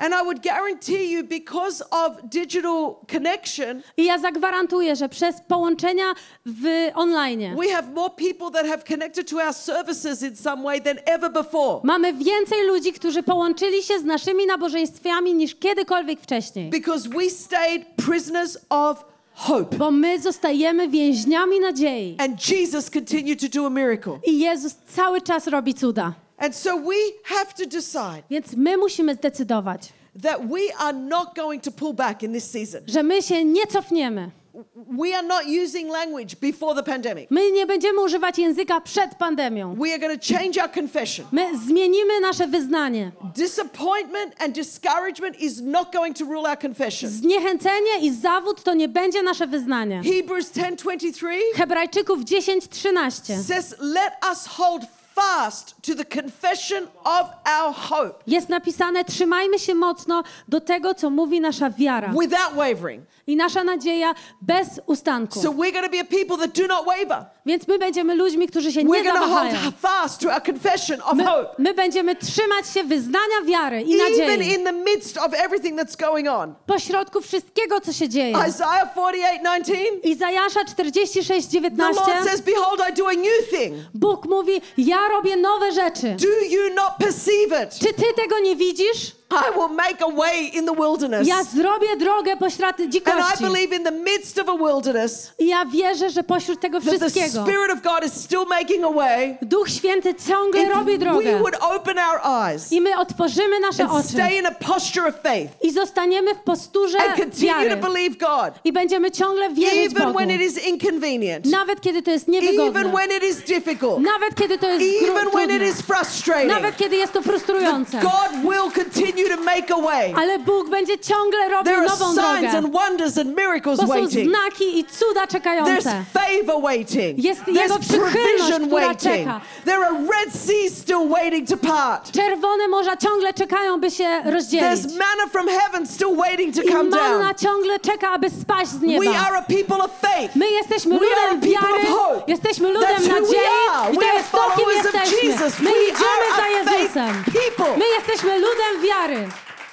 [0.00, 6.04] And I would guarantee you, because of digital connection, I ja zagwarantuję, że przez połączenia
[6.46, 10.80] w online we have more people that have connected to our services in some way
[10.80, 11.80] than ever before.
[11.84, 16.70] mamy więcej ludzi, którzy połączyli się z naszymi nabożeństwami niż kiedykolwiek wcześniej.
[16.70, 19.76] Because we stayed prisoners of hope.
[19.76, 22.16] Bo my zostajemy więźniami nadziei.
[22.18, 24.18] And Jesus continued to do a miracle.
[24.26, 26.12] I Jezus cały czas robi cuda.
[26.40, 31.62] And so we have to decide Więc my musimy zdecydować, that we are not going
[31.62, 32.80] to pull back in this season.
[32.86, 34.30] że my się nie cofniemy.
[34.74, 37.30] We are not using language before the pandemic.
[37.30, 39.74] My nie będziemy używać języka przed pandemią.
[39.74, 41.26] We are going to change our confession.
[41.32, 43.12] My zmienimy nasze wyznanie.
[43.36, 47.10] Disappointment and discouragement is not going to rule our confession.
[47.10, 50.02] Zniechęcenie i zawód to nie będzie nasze wyznanie.
[50.04, 54.82] Hebrews 10:23 Hebrajczyków 10:13 says, "Let us hold
[55.20, 57.26] fast to the confession of
[57.58, 63.04] our hope jest napisane: Trzymajmy się mocno do tego, co mówi nasza wiara without wavering."
[63.30, 65.42] I nasza nadzieja bez ustanku.
[65.42, 67.24] So we're going to be a people that do not waver.
[67.46, 69.54] Więc my będziemy ludźmi, którzy się nie zawahają.
[69.80, 71.54] fast to our confession of My, hope.
[71.58, 74.54] my będziemy trzymać się wyznania wiary i Even nadziei.
[74.54, 76.54] in the midst of everything that's going on.
[76.66, 78.36] Pośrodku wszystkiego, co się dzieje.
[78.48, 83.74] Isaiah 48:19 Izajasza 46, The 19 Lord says, Behold, I do a new thing.
[83.94, 86.16] Bóg mówi, ja robię nowe rzeczy.
[86.20, 87.78] Do you not perceive it?
[87.78, 89.19] Czy ty tego nie widzisz?
[89.32, 91.28] I will make a way in the wilderness.
[91.28, 93.42] Ja zrobię drogę pośród And I dzikości.
[93.44, 96.98] believe in the midst of a wilderness I ja wierzę, że pośród tego that the
[96.98, 99.36] wszystkiego Spirit of God is still making a way.
[99.42, 101.38] Duch Święty ciągle robi If we drogę.
[101.38, 105.14] would open our eyes I my otworzymy nasze and oczy stay in a posture of
[105.22, 107.76] faith i zostaniemy w posturze and continue to wiary.
[107.76, 110.18] believe God, I będziemy ciągle wierzyć even Bogu.
[110.18, 112.92] when it is inconvenient, Nawet kiedy to jest even niewygodne.
[112.92, 116.48] when it is difficult, Nawet kiedy to jest even when it is frustrating.
[116.48, 117.98] Nawet kiedy jest to frustrujące.
[118.00, 120.14] God will continue to make a way.
[120.16, 122.16] Ale Bóg będzie ciągle robił There are nową signs
[122.52, 122.58] drogę.
[122.58, 124.28] and wonders and miracles Bo są waiting.
[124.30, 126.04] znaki i cuda There's czekające.
[126.14, 127.24] favor waiting.
[127.24, 129.00] Jest Jego There's przychylność, provision która waiting.
[129.26, 129.40] czeka.
[129.64, 132.12] There are red seas still waiting to part.
[132.12, 134.64] Czerwone morza ciągle czekają, by się rozdzielić.
[134.70, 137.34] There's manna from heaven still waiting to I come manna down.
[137.34, 139.10] ciągle czeka, aby spaść z We nieba.
[139.28, 140.36] are a people of faith.
[140.36, 142.22] My jesteśmy We are a ludem people wiary, of hope.
[142.26, 143.40] jesteśmy ludem That's who we nadziei
[143.74, 143.92] are.
[143.94, 145.28] i to are jest to, kim followers of jesteśmy.
[145.28, 145.60] Jesus.
[145.60, 147.24] My We idziemy are za a faith Jezusem.
[147.24, 147.76] people.
[147.78, 149.09] My jesteśmy ludem wiary,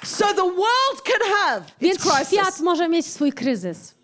[0.04, 2.28] So the world can have więc its crisis.
[2.28, 3.94] świat może mieć swój kryzys.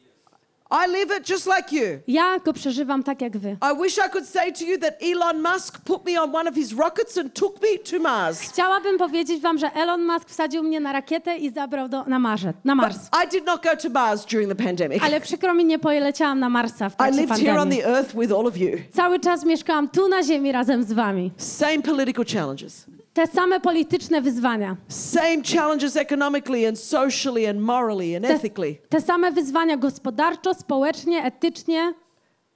[0.71, 1.99] I live it just like you.
[2.09, 3.57] Ja go przeżywam tak jak wy.
[3.73, 6.55] I wish I could say to you that Elon Musk put me on one of
[6.57, 8.41] his rockets and took me to Mars.
[8.41, 12.53] Chciałabym powiedzieć wam, że Elon Musk wsadził mnie na rakietę i zabrał do, na, Marze,
[12.65, 12.97] na Mars.
[13.25, 15.03] I did not go to Mars during the pandemic.
[15.03, 17.83] Ale przykro mi, nie poleciałam na Marsa w I trakcie lived here on pandemii.
[17.83, 18.71] the earth with all of you.
[18.93, 21.31] Cały czas mieszkałam tu na ziemi razem z wami.
[21.37, 24.77] Same political challenges, Te same polityczne wyzwania.
[24.89, 28.77] same challenges economically and socially and morally and Te, ethically.
[28.89, 31.95] te same wyzwania gospodarczo, społecznie, etycznie,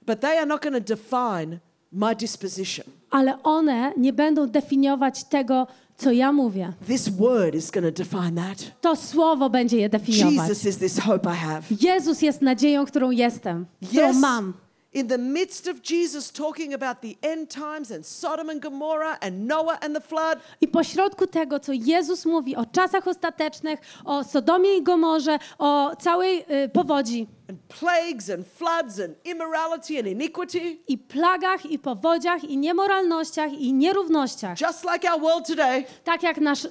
[0.07, 1.59] But they are not going to define
[1.91, 2.85] my disposition.
[3.11, 6.73] ale one nie będą definiować tego, co ja mówię.
[6.87, 8.81] This word is going to define that.
[8.81, 10.49] To słowo będzie je definiować.
[10.49, 11.61] Jesus is this hope I have.
[11.81, 14.53] Jezus jest nadzieją, którą jestem, którą Yes, mam.
[14.93, 19.47] In the midst of Jesus talking about the end times and Sodom and Gomorrah and
[19.47, 24.77] Noah and the flood, I pośrodku tego, co Jezus mówi o czasach ostatecznych, o Sodomie
[24.77, 30.97] i Gomorze, o całej y, powodzi and plagues and floods and immorality and iniquity, i
[30.97, 36.65] plagach, i powodziach, i niemoralnościach, i nierównościach, just like our world today, tak jak nasz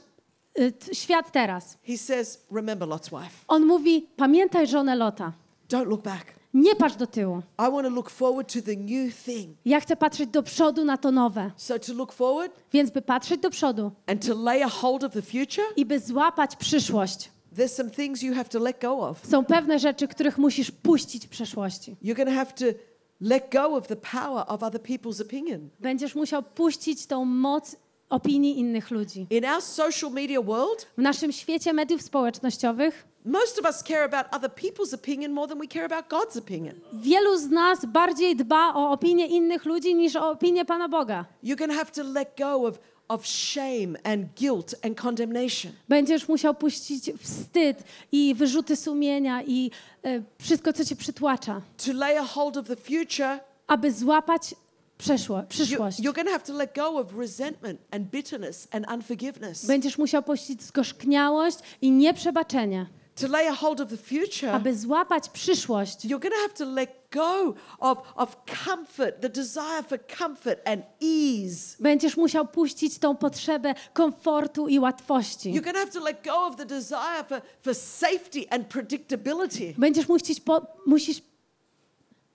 [0.59, 1.79] y, świat teraz.
[1.87, 3.45] he says, Remember Lot's wife.
[3.49, 5.33] On mówi, pamiętaj żonę Lota,
[5.69, 6.38] Don't look back.
[6.55, 7.42] Nie patrz do tyłu.
[7.59, 9.57] I want to look forward to the new thing.
[9.64, 11.51] Ja chcę patrzeć do przodu na to nowe.
[11.57, 15.12] So, to look forward Więc by patrzeć do przodu and to lay a hold of
[15.12, 19.26] the future, i by złapać przyszłość, there's some things you have to let go of.
[19.26, 21.96] są pewne rzeczy, których musisz puścić w przeszłości.
[22.05, 22.78] You're going to have to
[23.20, 25.68] let go of the power of other people's opinion.
[25.80, 27.76] Będziesz musiał puścić tą moc
[28.09, 29.26] opinii innych ludzi.
[29.30, 34.26] In our social media world, W naszym świecie mediów społecznościowych most of us care about
[34.33, 36.74] other people's opinion more than we care about God's opinion.
[36.93, 41.24] wielu z nas bardziej dba o opinię innych ludzi niż o opinię Pana Boga.
[41.45, 45.72] You're going to have to let go of, of shame and guilt and condemnation.
[45.89, 49.70] Będziesz musiał puścić wstyd i wyrzuty sumienia i
[50.05, 54.55] e, wszystko, co cię przytłacza, To lay a hold of the future, aby złapać
[54.99, 56.01] przeszło, przyszłość.
[56.01, 59.66] you're going to have to let go of resentment and bitterness and unforgiveness.
[59.66, 62.87] Będziesz musiał puścić zgorzkniałość i nieprzebaczenie.
[63.21, 66.64] To lay a hold of the future, aby złapać przyszłość, you're going to have to
[66.64, 71.77] let go of, of comfort, the desire for comfort and ease.
[71.81, 75.53] będziesz musiał puścić tą potrzebę komfortu i łatwości.
[75.53, 79.75] You're going to have to let go of the desire for, for safety and predictability.
[79.79, 81.23] Będziesz musić, po, musisz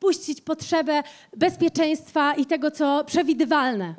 [0.03, 1.03] puścić potrzebę
[1.37, 3.95] bezpieczeństwa i tego, co przewidywalne.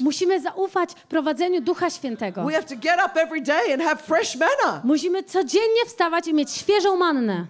[0.00, 2.44] Musimy zaufać prowadzeniu Ducha Świętego.
[2.44, 4.80] We have to get up every day and have fresh manna.
[4.84, 7.46] Musimy codziennie wstawać i mieć świeżą mannę.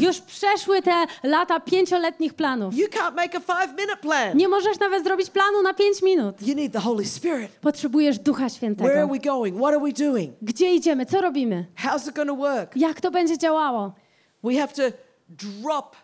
[0.00, 2.76] Już przeszły te lata pięcioletnich planów.
[2.76, 4.36] You can't make a five minute plan.
[4.36, 6.42] Nie możesz nawet zrobić planu na pięć minut.
[6.42, 7.50] You need the Holy Spirit.
[7.60, 9.08] Potrzebujesz Ducha Where are Świętego.
[9.08, 9.56] we going?
[9.56, 10.32] What are we doing?
[10.42, 11.06] Gdzie idziemy?
[11.06, 11.66] Co robimy?
[11.84, 12.76] How's it work?
[12.76, 14.03] Jak to będzie działało?
[14.44, 14.92] We have to
[15.28, 15.96] drop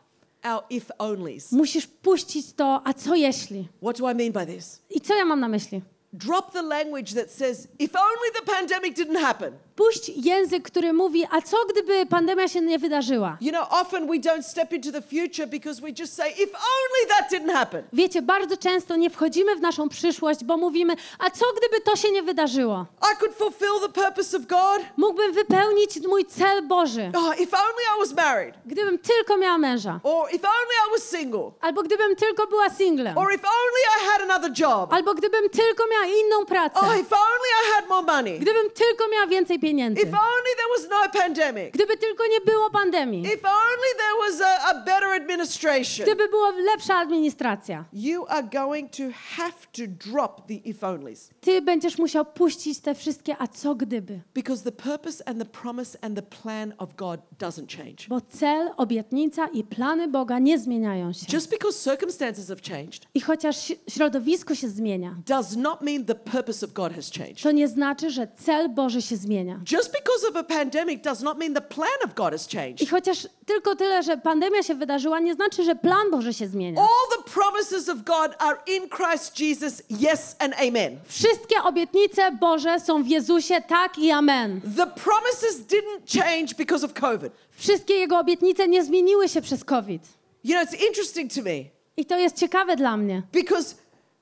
[0.43, 1.53] our if onlys.
[1.53, 3.69] Musisz puścić to, a co jeśli?
[3.83, 4.81] What do I mean by this?
[4.91, 5.83] I co ja mam na myśli?
[6.13, 9.53] Drop the language that says, if only the pandemic didn't happen.
[9.77, 13.37] Puść język, który mówi, a co gdyby pandemia się nie wydarzyła?
[13.41, 17.09] You know, often we don't step into the future because we just say, if only
[17.09, 17.83] that didn't happen.
[17.93, 22.11] Wiecie, bardzo często nie wchodzimy w naszą przyszłość, bo mówimy, a co gdyby to się
[22.13, 22.87] nie wydarzyło?
[23.13, 24.83] I could fulfill the purpose of God.
[24.97, 28.55] Mógłbym wypełnić mój cel Boży, Oh, if only I was married.
[28.67, 30.01] gdybym tylko miała męża.
[30.03, 31.51] Or if only I was single.
[31.61, 33.19] Albo gdybym tylko była singlem.
[33.19, 34.93] Or if only I had another job.
[34.93, 36.81] Albo gdybym tylko miała inną pracę.
[36.81, 38.39] Oh, if only I had more money.
[38.39, 40.03] Gdybym tylko miała więcej pieniędzy.
[40.03, 41.73] If only there was no pandemic.
[41.75, 43.23] Gdyby tylko nie było pandemii.
[43.23, 46.07] If only there was a, a better administration.
[46.07, 47.85] Gdyby była lepsza administracja.
[47.93, 49.03] You are going to
[49.37, 54.21] have to drop the if onlys Ty będziesz musiał puścić te wszystkie a co gdyby.
[54.35, 58.09] because the purpose and the promise and the plan of God doesn't change.
[58.09, 61.27] Bo cel, obietnica i plany Boga nie zmieniają się.
[61.33, 66.67] Just because circumstances have changed I chociaż środowisko się zmienia, does not mean the purpose
[66.67, 67.43] of God has changed.
[67.43, 69.61] to nie znaczy, że cel Boży się zmienia.
[69.73, 72.91] Just because of a pandemic does not mean the plan of God has I changed.
[72.91, 76.81] chociaż tylko tyle, że pandemia się wydarzyła, nie znaczy, że plan Boży się zmienia.
[76.81, 80.99] All the promises of God are in Christ Jesus, yes and amen.
[81.09, 84.61] Wszystkie obietnice Boże są w Jezusie tak i amen.
[84.77, 87.33] The promises didn't change because of COVID.
[87.51, 90.03] Wszystkie Jego obietnice nie zmieniły się przez COVID.
[90.45, 93.75] You know, it's interesting to me I to jest ciekawe dla mnie, because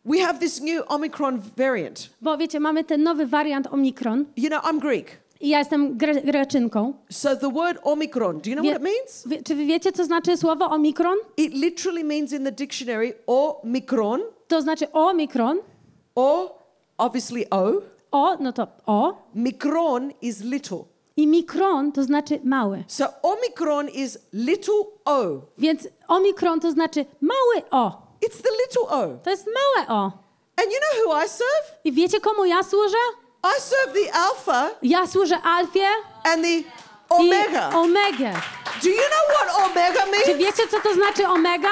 [0.08, 2.10] we have this new Omicron variant.
[2.20, 5.06] bo wiecie, mamy ten nowy wariant Omikron You know, I'm Greek.
[5.40, 6.94] i ja jestem gre greczynką.
[7.10, 9.24] So the word Omicron, do you know Wie, what it means?
[9.26, 11.16] wie, czy wy wiecie, co znaczy słowo Omikron?
[11.36, 15.58] It literally means in the dictionary Omicron To znaczy Omikron.
[16.14, 16.50] or
[16.98, 17.72] obviously O.
[18.10, 19.14] O, no to O.
[19.34, 20.84] Micron is little.
[21.16, 22.84] I mikron to znaczy mały.
[22.86, 25.28] So Omicron is little o.
[25.58, 28.07] Więc Omikron to znaczy mały O.
[28.28, 29.18] It's the little o.
[29.24, 30.02] To jest małe O.
[30.56, 31.66] And you know who I serve?
[31.84, 32.96] I wiecie, komu ja służę?
[33.44, 35.86] I serve the Alpha Ja służę Alfie
[36.24, 36.64] and the i
[37.08, 37.70] Omega.
[37.70, 38.32] Omegę.
[38.82, 40.26] Do you know what Omega Czy means?
[40.38, 41.68] wiecie, co to znaczy Omega?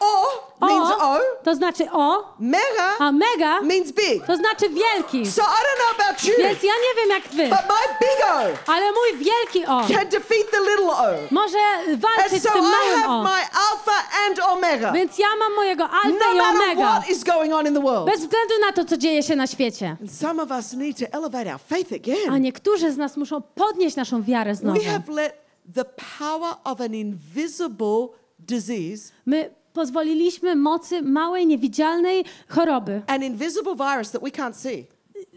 [0.00, 1.18] O means O.
[1.44, 4.26] to znaczy O, Mega a mega means big.
[4.26, 5.26] to znaczy wielki.
[5.26, 8.24] So I don't know about you, Więc ja nie wiem jak wy, but my big
[8.30, 11.06] O ale mój wielki O can defeat the little o.
[11.30, 13.22] może And walczyć so z tym I małym have O.
[13.22, 13.30] my
[13.70, 14.92] Alpha and Omega.
[14.92, 16.90] Więc ja mam mojego Alfę No i matter Omega.
[16.90, 18.06] what is going on in the world.
[18.06, 19.96] Bez względu na to, co dzieje się na świecie.
[20.00, 22.42] And some of us need to elevate our faith A again.
[22.42, 24.78] niektórzy z nas muszą podnieść naszą wiarę znowu.
[24.80, 25.34] We have let
[25.74, 25.84] the
[26.18, 29.50] power of an invisible disease, My
[29.82, 34.84] pozwoliliśmy mocy małej, niewidzialnej choroby, an invisible virus that we can't see.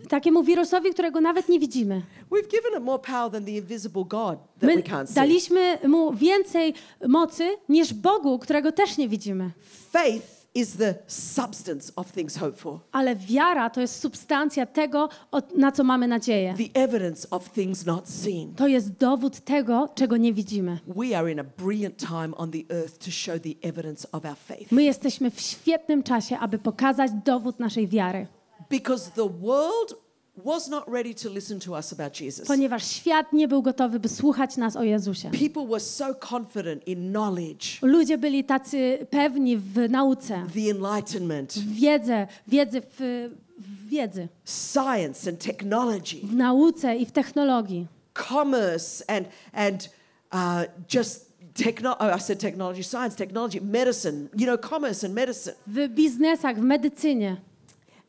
[0.10, 2.02] takiemu wirusowi, którego nawet nie widzimy.
[2.32, 5.14] We've given it more power than the invisible God that My we can't see.
[5.14, 6.74] daliśmy mu więcej
[7.08, 9.52] mocy niż Bogu, którego też nie widzimy.
[9.92, 15.10] Faith is the substance of things hoped for, Ale wiara to jest substancja tego,
[15.58, 16.54] na co mamy nadzieję.
[16.58, 18.56] the evidence of things not seen.
[18.56, 20.80] To jest dowód tego, czego nie widzimy.
[20.88, 24.36] We are in a brilliant time on the earth to show the evidence of our
[24.38, 24.72] faith.
[24.72, 28.28] My jesteśmy w świetnym czasie, aby pokazać dowód naszej wiary.
[28.70, 29.96] Because the world
[30.38, 32.48] was not ready to listen to us about Jesus.
[32.48, 35.32] Ponieważ świat nie był gotowy, by słuchać nas o Jezusie.
[35.32, 41.74] People were so confident in knowledge, Ludzie byli tacy pewni w nauce, the enlightenment, w
[41.76, 47.88] wiedzy, wiedzy w, w wiedzy, science and technology, w nauce i w technologii,
[48.30, 49.90] commerce and and
[50.34, 50.64] uh,
[50.94, 51.98] just techno.
[52.00, 54.30] Oh, I said technology, science, technology, medicine.
[54.38, 55.56] You know, commerce and medicine.
[55.68, 57.38] w biznesach, w medycynie.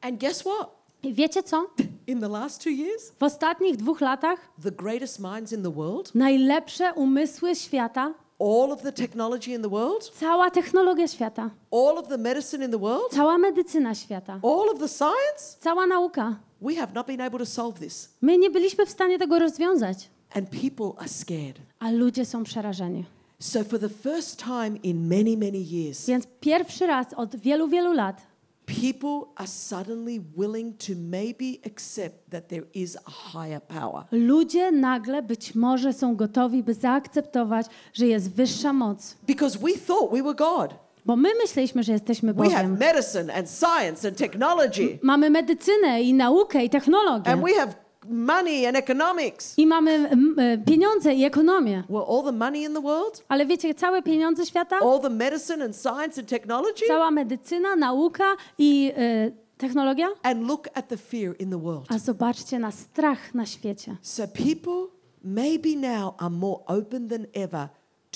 [0.01, 0.82] And guess what?
[1.03, 1.67] Wiecie co?
[2.07, 6.15] In the last two years, W ostatnich dwóch latach the greatest minds in the world,
[6.15, 12.09] najlepsze umysły świata, all of the technology in the world, cała technologia świata, all of
[12.09, 16.75] the medicine in the world, cała medycyna świata, all of the science, cała nauka We
[16.75, 18.09] have not been able to solve this.
[18.21, 21.59] My nie byliśmy w stanie tego rozwiązać, And people are scared.
[21.79, 23.05] a ludzie są przerażeni.
[23.41, 27.93] So, for the first time in many, many years, Więc pierwszy raz od wielu, wielu
[27.93, 28.23] lat
[28.67, 34.05] people are suddenly willing to maybe accept that there is a higher power.
[34.13, 39.17] ludzie nagle być może są gotowi, by zaakceptować, że jest wyższa moc.
[39.27, 40.75] Because we thought we were God.
[41.07, 42.79] Bo my myśleliśmy, że jesteśmy We have Bogiem.
[42.79, 47.31] medicine and science and technology, Mamy medycynę i naukę i technologię.
[47.33, 47.75] and we have
[48.09, 49.59] money and economics.
[49.59, 49.91] I mamy
[50.39, 51.85] e, pieniądze i ekonomię.
[51.89, 55.65] Well, all the money in the world, Ale wiecie, całe pieniądze świata, all the medicine
[55.65, 60.09] and science and technology, cała medycyna, nauka i e, technologia.
[60.23, 61.87] and look at the fear in the world.
[61.89, 63.97] A zobaczcie na strach na świecie.
[64.03, 64.87] So, people
[65.25, 67.69] maybe now are more open than ever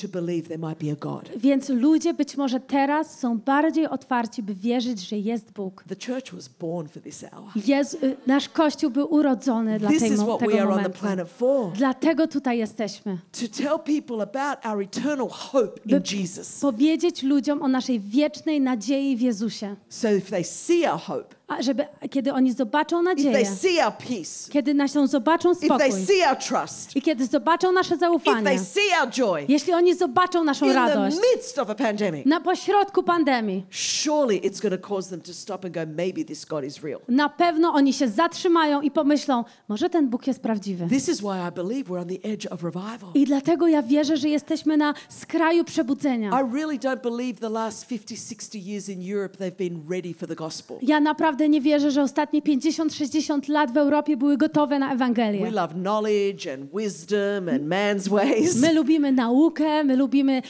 [0.02, 1.30] to believe there might be a God.
[1.36, 5.84] Więc ludzie być może teraz są bardziej otwarci, by wierzyć, że jest Bóg.
[5.88, 7.50] The church was born for this hour.
[7.66, 10.68] Jest, y, nasz Kościół był urodzony dla This tej, is what we tego are on
[10.68, 10.98] the momentu.
[11.00, 11.72] planet for.
[11.72, 13.18] Dlatego tutaj jesteśmy.
[13.32, 16.60] To tell people about our eternal hope in Jesus.
[16.60, 19.76] Powiedzieć ludziom o naszej wiecznej nadziei w Jezusie.
[19.88, 23.84] So if they see our hope, A żeby, kiedy oni zobaczą if they nadzieję, see
[23.84, 27.94] our peace, kiedy naszą zobaczą if they spokój see our trust, i kiedy zobaczą nasze
[27.94, 31.70] if they zaufanie, see our joy jeśli oni zobaczą naszą in the radość midst of
[31.70, 35.80] a pandemic, na pośrodku pandemii, surely it's going to cause them to stop and go,
[35.96, 37.00] maybe this God is real.
[37.08, 40.86] na pewno oni się zatrzymają i pomyślą, może ten Bóg jest prawdziwy.
[40.88, 43.10] This is why I believe we're on the edge of revival.
[43.14, 46.30] I dlatego ja wierzę, że jesteśmy na skraju przebudzenia.
[46.30, 50.28] I really don't believe the last 50, 60 years in Europe they've been ready for
[50.28, 50.78] the gospel.
[50.82, 55.50] Ja naprawdę nie wierzę, że ostatnie 50-60 lat w Europie były gotowe na We Ewangelię.
[55.50, 58.56] love knowledge and wisdom and man's ways.
[58.60, 60.42] My lubimy naukę, my lubimy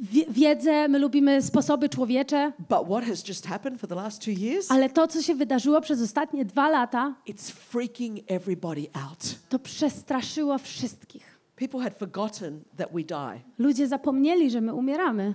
[0.00, 4.30] wie- wiedzę, my lubimy sposoby człowiecze, But what has just happened for the last two
[4.30, 4.70] years?
[4.70, 9.34] ale to, co się wydarzyło przez ostatnie dwa lata, It's freaking everybody out.
[9.48, 11.38] to przestraszyło wszystkich.
[11.56, 13.40] People had forgotten that we die.
[13.58, 15.34] Ludzie zapomnieli, że my umieramy,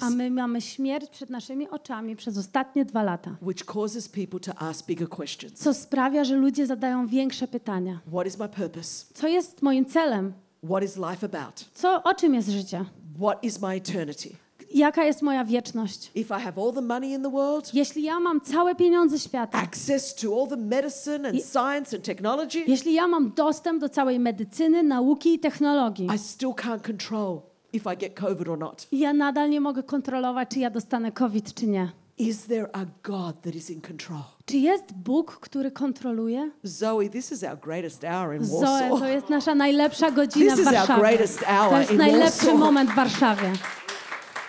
[0.00, 3.36] a my mamy śmierć przed naszymi oczami przez ostatnie dwa lata.
[3.42, 5.58] which causes people to ask bigger questions.
[5.58, 8.00] Co sprawia, że ludzie zadają większe pytania.
[8.12, 9.06] What is my purpose?
[9.14, 10.32] Co jest moim celem?
[10.64, 11.70] What is life about?
[11.74, 12.84] Co, o czym jest życie?
[13.20, 14.28] What is my eternity?
[14.74, 16.10] Jaka jest moja wieczność?
[16.14, 19.58] If I have all the money in the world, Jeśli ja mam całe pieniądze świata,
[19.58, 24.18] access to all the medicine and science and technology, jeśli ja mam dostęp do całej
[24.20, 27.40] medycyny, nauki i technologii, I still can't control
[27.72, 28.86] if I get COVID or not.
[28.92, 31.92] ja nadal nie mogę kontrolować, czy ja dostanę COVID, czy nie.
[32.18, 34.20] Is there a God that is in control?
[34.44, 36.50] Czy jest Bóg, który kontroluje?
[36.62, 39.08] Zoe, this is our greatest hour in Zoe, to Warsaw.
[39.08, 41.00] jest nasza najlepsza godzina This w is our Warszawie.
[41.00, 42.58] greatest hour To jest in najlepszy Warsaw.
[42.60, 43.52] moment w Warszawie.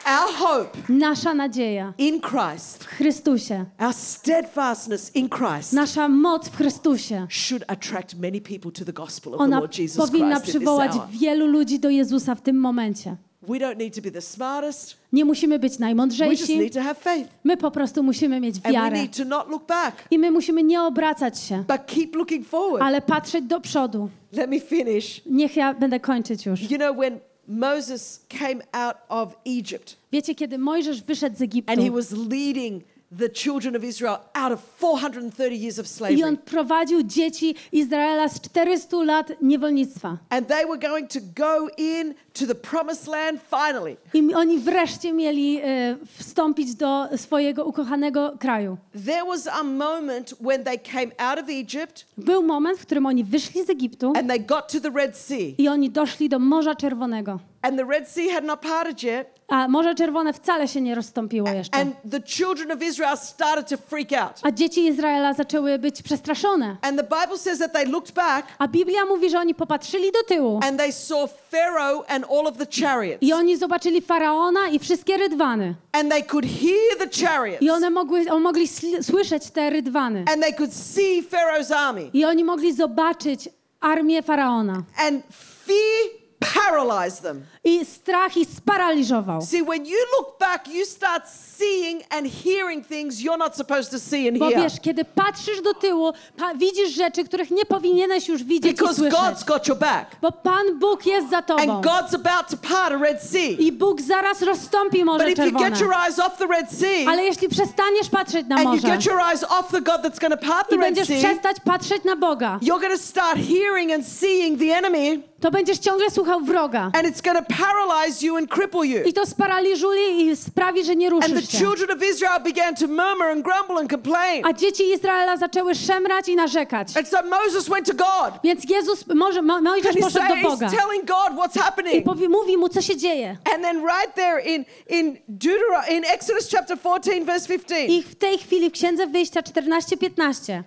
[0.06, 6.58] Our hope Nasza nadzieja in Christ, w Chrystusie, our steadfastness in Christ, nasza moc w
[6.58, 10.46] Chrystusie, should attract many people to the gospel of the ona Lord Jesus powinna Christ
[10.46, 11.08] in this przywołać hour.
[11.10, 13.16] wielu ludzi do Jezusa w tym momencie.
[13.48, 14.98] We don't need to be the smartest.
[15.14, 17.30] Nie musimy być We just najmądrzejsi, need to have faith.
[17.44, 20.64] my po prostu musimy mieć And we need to not look back, I my musimy
[20.64, 22.84] nie obracać się, but keep looking forward.
[22.84, 24.10] ale patrzeć do przodu.
[24.32, 25.22] Let me finish.
[25.26, 26.72] Niech ja będę kończyć już.
[26.72, 29.98] You know, when Moses came out of Egypt.
[30.12, 32.84] Wiecie, kiedy Mojżesz wyszedł z Egiptu and he was leading
[33.18, 38.30] the children of Israel out of 430 years of i slavery, on prowadził dzieci Izraela
[38.30, 40.18] z 400 lat niewolnictwa.
[40.30, 43.98] and they were going to go in to the promised land finally.
[44.14, 48.78] I oni wreszcie mieli e, wstąpić do swojego ukochanego kraju.
[49.06, 53.24] There was a moment when they came out of Egypt Był moment, w którym oni
[53.24, 55.56] wyszli z Egiptu and they got to the Red Sea.
[55.58, 57.40] i oni doszli do Morza Czerwonego.
[57.64, 59.40] And the Red Sea had not parted yet.
[59.48, 61.78] A Morze Czerwone wcale się nie rozstąpiło jeszcze.
[61.78, 64.40] And the children of Israel started to freak out.
[64.44, 66.78] A dzieci Izraela zaczęły być przestraszone.
[66.82, 70.24] And the Bible says that they looked back A Biblia mówi, że oni popatrzyli do
[70.24, 73.18] tyłu and they saw Pharaoh and all of the chariots.
[73.22, 75.76] i oni zobaczyli Faraona i wszystkie rydwany.
[75.92, 77.62] And they could hear the chariots.
[77.62, 78.68] I one mogły, on mogli
[79.02, 80.26] słyszeć te rydwany.
[80.34, 82.10] And they could see Pharaoh's army.
[82.14, 83.50] I oni mogli zobaczyć
[83.82, 84.84] armię Faraona.
[84.98, 85.24] And
[85.66, 86.23] fear
[86.54, 87.44] paralyzed them.
[87.64, 89.42] I strach ich sparaliżował.
[89.42, 91.24] See, when you look back, you start
[91.58, 94.62] seeing and hearing things you're not supposed to see and Bo hear.
[94.62, 98.96] wiesz, kiedy patrzysz do tyłu, pa- widzisz rzeczy, których nie powinieneś już widzieć i Because
[98.96, 99.20] słyszeć.
[99.20, 100.16] God's got your back.
[100.22, 101.62] Bo Pan Bóg jest za tobą.
[101.62, 103.50] And God's about to part a Red Sea.
[103.60, 105.70] I Bóg zaraz rozstąpi But Morze if you Czerwone.
[105.70, 108.88] get your eyes off the Red Sea Ale jeśli przestaniesz patrzeć na and you morze
[108.88, 111.18] get your eyes off the God that's going to part the i Red będziesz Sea,
[111.18, 115.78] przestać patrzeć na Boga, you're going to start hearing and seeing the enemy to będziesz
[115.80, 116.82] ciągle słuchał wroga.
[116.84, 119.04] And it's going to paralyze you and cripple you.
[119.06, 121.58] I to sparaliżuje i sprawi, że nie And the ruszysz się.
[121.58, 124.46] children of Israel began to murmur and grumble and complain.
[124.46, 126.98] A dzieci Izraela zaczęły szemrać i narzekać.
[126.98, 128.34] And so Moses went to God.
[128.44, 131.58] Więc Jezus, może, Mo- Mojżesz And he's, poszedł saying, do he's Boga telling God what's
[131.58, 132.06] i happening.
[132.06, 133.38] powie, mówi mu, co się dzieje.
[133.56, 137.86] And then right there in in Deutero- in Exodus chapter 14 verse 15.
[137.86, 140.64] I w tej chwili w Księdze Wyjścia 14-15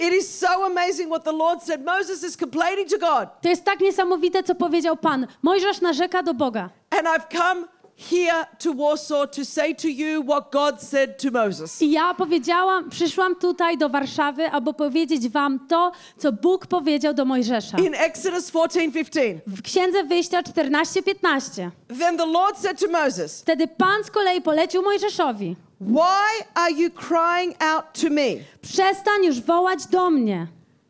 [0.00, 1.84] It is so amazing what the Lord said.
[1.84, 3.28] Moses is complaining to God.
[3.42, 5.26] to jest tak niesamowite, co powiedział Pan.
[5.42, 6.70] Mojżesz narzeka do Boga.
[6.90, 7.66] And I've come
[8.10, 11.82] here to Warsaw to say to you what God said to Moses.
[11.82, 17.24] I ja powiedziałam, przyszłam tutaj do Warszawy, aby powiedzieć wam to, co Bóg powiedział do
[17.24, 17.78] Mojżesza.
[17.78, 19.40] In Exodus 14:15.
[19.46, 21.70] W Księdze Wyjścia 14-15.
[21.98, 25.56] Then the Lord said to Moses, Wtedy Pan z kolei polecił Mojżeszowi.
[25.80, 28.30] "Why are you crying out to me?
[28.62, 30.46] Przestań już wołać do mnie.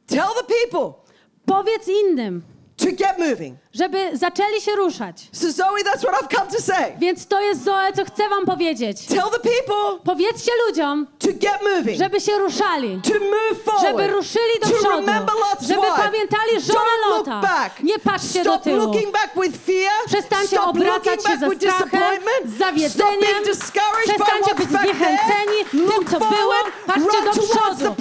[0.06, 1.00] Tell the people
[1.46, 2.42] Powiedz innym,
[2.76, 5.16] to get moving." Żeby zaczęli się ruszać.
[5.32, 6.92] So Zoe, that's what I've come to say.
[6.98, 9.06] Więc to jest Zoe, co chcę wam powiedzieć.
[9.06, 11.98] Tell the people Powiedzcie ludziom, to get moving.
[11.98, 13.00] żeby się ruszali.
[13.04, 13.86] to move forward.
[13.86, 14.90] Żeby ruszyli do to przodu.
[14.96, 15.96] remember Lot's Żeby wife.
[15.96, 17.40] pamiętali żonę Don't look Lota.
[17.40, 17.82] back.
[17.82, 18.76] Nie patrzcie do Stop tyłu.
[18.76, 19.92] looking back with fear.
[20.06, 23.20] Przestańcie Stop obracać się ze strachem, z Stop zawiedzeniem.
[23.20, 26.54] being discouraged by Przestańcie być zniechęceni tym, Look co było.
[26.86, 27.94] Patrzcie do przodu.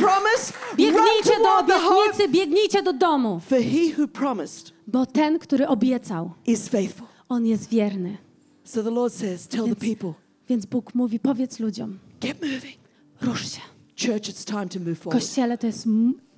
[0.76, 3.42] Biegnijcie do obietnicy, biegnijcie do domu.
[3.50, 7.08] For he who promised Bo ten, który obiecał, is faithful.
[7.30, 8.18] on jest wierny.
[8.64, 10.14] So the Lord says, tell the Więc, people,
[10.50, 12.76] więc Bóg mówi, powiedz ludziom, get moving.
[13.22, 13.62] rusz się.
[14.06, 15.24] Church, it's time to move forward.
[15.24, 15.86] Kościele to jest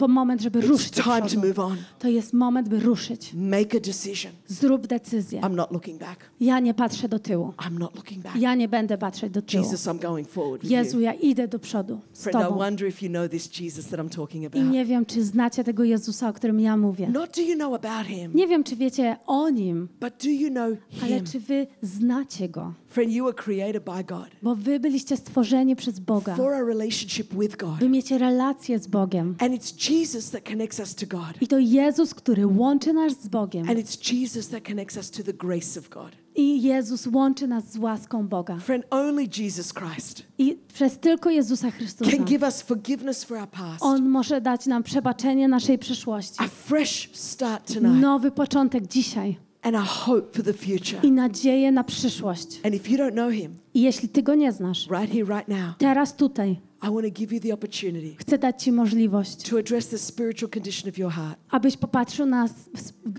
[0.01, 1.47] po moment, żeby It's ruszyć do time to przodu.
[1.47, 1.77] move on.
[1.99, 3.33] To jest moment, by ruszyć.
[3.33, 4.31] Make a decision.
[4.47, 5.41] Zrób decyzję.
[5.41, 6.19] I'm not looking back.
[6.39, 7.53] Ja nie patrzę do tyłu.
[7.57, 8.35] I'm not looking back.
[8.35, 9.63] Ja nie będę patrzeć do tyłu.
[9.63, 11.03] Jesus, I'm going forward with Jezu, you.
[11.03, 12.57] ja idę do przodu z Friend, I Tobą.
[12.57, 14.71] wonder if you know this Jesus that I'm talking I about.
[14.71, 17.09] nie wiem, czy znacie tego Jezusa, o którym ja mówię.
[17.09, 20.49] Not do you know about him, Nie wiem, czy wiecie o Nim, but do you
[20.49, 20.69] know
[21.03, 21.25] ale him?
[21.25, 22.73] czy wy znacie Go?
[22.87, 27.33] Friend, you were created by God Bo wy byliście stworzeni przez Boga, for a relationship
[27.33, 27.79] with God.
[27.79, 29.35] by mieć relację z Bogiem.
[29.39, 31.37] And it's Jesus that connects us to God.
[31.41, 33.69] I to Jezus, który łączy nas z Bogiem.
[33.69, 36.11] And it's Jesus that connects us to the grace of God.
[36.35, 38.57] I Jezus łączy nas z łaską Boga.
[38.57, 43.49] Friend, only Jesus Christ I przez tylko Jezusa Chrystusa can give us forgiveness for our
[43.49, 46.35] past, On może dać nam przebaczenie naszej przeszłości.
[46.37, 50.99] a fresh start tonight, Nowy początek dzisiaj and a hope for the future.
[51.03, 52.59] i nadzieję na przyszłość.
[52.63, 55.47] And if you don't know him, I jeśli ty go nie znasz, right here, right
[55.47, 59.59] now, teraz tutaj I want to give you the opportunity chcę dać ci możliwość, to
[59.59, 61.39] address the spiritual condition of your heart.
[61.49, 62.49] abyś popatrzył na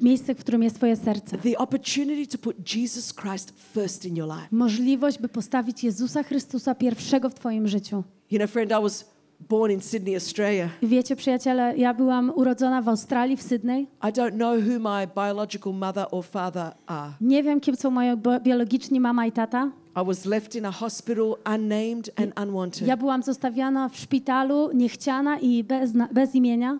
[0.00, 1.38] miejsce, w którym jest twoje serce.
[1.38, 4.48] The opportunity to put Jesus Christ first in your life.
[4.50, 8.04] Możliwość, by postawić Jezusa Chrystusa pierwszego w twoim życiu.
[8.30, 9.11] You know, friend, I was
[9.48, 10.68] born in Sydney, Australia.
[10.82, 13.82] I Wiecie, przyjaciele, ja byłam urodzona w Australii, w Sydney.
[13.82, 17.12] I don't know who my biological mother or father are.
[17.20, 18.06] Nie wiem, kim są moi
[18.42, 19.70] biologiczni mama i tata.
[19.96, 22.88] I was left in a hospital unnamed and unwanted.
[22.88, 26.78] Ja byłam zostawiana w szpitalu, niechciana i bez, bez imienia.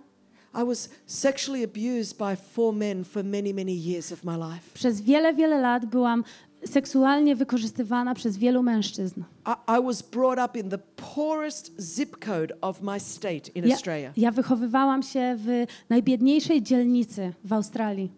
[0.55, 4.75] I was sexually abused by four men for many, many years of my life.
[4.75, 6.25] Przez wiele, wiele lat byłam
[6.65, 9.21] seksualnie wykorzystywana przez wielu mężczyzn.
[9.47, 10.79] I, I was brought up in the
[11.15, 14.13] poorest zip code of my state in Ja, Australia.
[14.17, 18.11] ja wychowywałam się w najbiedniejszej dzielnicy w Australii.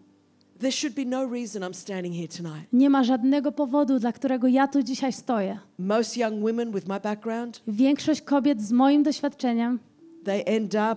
[0.59, 2.73] There should be no reason I'm standing here tonight.
[2.73, 5.59] Nie ma żadnego powodu, dla którego ja tu dzisiaj stoję.
[5.79, 9.79] Most young women with my background, Większość kobiet z moim doświadczeniem,
[10.23, 10.95] they end up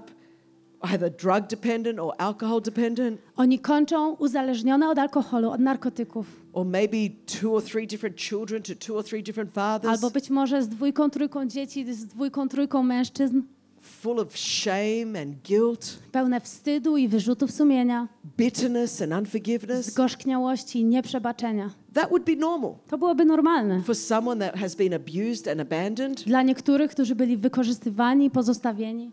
[0.82, 6.26] either drug dependent or alcohol dependent, oni kończą uzależnione od alkoholu, od narkotyków.
[6.52, 6.96] or maybe
[7.40, 10.68] two or three different children to two or three different fathers, Albo być może z
[10.68, 13.40] dwójką, trójką dzieci, z dwójką, trójką mężczyzn,
[13.80, 19.86] full of shame and guilt, pełne wstydu i wyrzutów sumienia, bitterness and unforgiveness.
[19.86, 21.70] zgorzkniałości i nieprzebaczenia.
[21.94, 23.82] That would be normal To byłoby normalne.
[23.82, 26.24] for someone that has been abused and abandoned.
[26.24, 29.12] Dla niektórych, którzy byli wykorzystywani i pozostawieni.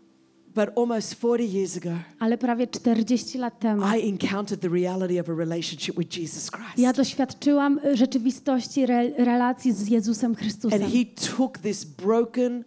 [0.56, 5.28] But almost 40 years ago, Ale prawie 40 lat temu I encountered the reality of
[5.28, 6.78] a relationship with Jesus Christ.
[6.78, 10.82] ja doświadczyłam y, rzeczywistości re, relacji z Jezusem Chrystusem.
[10.82, 11.04] And he
[11.36, 12.64] took this broken,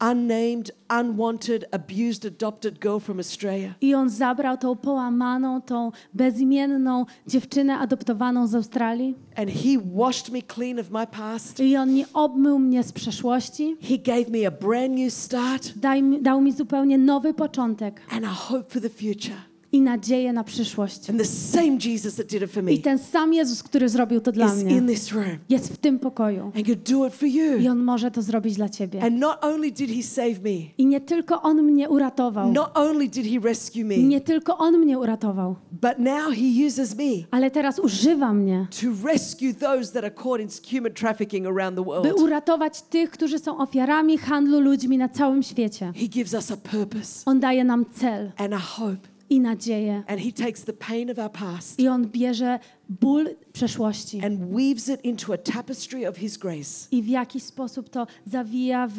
[0.00, 3.74] unnamed, unwanted, abused, adopted girl from Australia.
[3.80, 9.14] I on zabrał tą połamaną, tą bezimienną dziewczynę adoptowaną z Australii.
[9.36, 11.60] And he washed me clean of my past.
[11.60, 13.76] I on nie obmył mnie z przeszłości.
[13.82, 18.28] He gave me a brand new start Daj, dał mi zupełnie nowy początek and a
[18.28, 19.49] hope for the future.
[19.72, 21.10] I nadzieję na przyszłość.
[21.10, 24.20] And the same Jesus that did it for me I ten sam Jezus, który zrobił
[24.20, 26.52] to dla is mnie, in this room jest w tym pokoju.
[26.56, 27.70] and could do it for I you.
[27.70, 29.02] On może to zrobić dla ciebie.
[29.02, 33.08] And not only did he save me, I nie tylko On mnie uratował, not only
[33.08, 37.50] did he rescue me, nie tylko On mnie uratował, but now he uses me ale
[37.50, 41.90] teraz używa mnie, to rescue those that are caught in human trafficking around the by
[41.90, 42.20] world.
[42.20, 45.92] uratować tych, którzy są ofiarami handlu ludźmi na całym świecie.
[45.96, 50.02] He gives us a purpose On daje nam cel and a hope, i nadzieję.
[50.06, 52.58] and he takes the pain of our past I On bierze
[52.88, 56.88] ból przeszłości and weaves it into a tapestry of his grace.
[56.90, 58.98] i w jakiś sposób to zawija w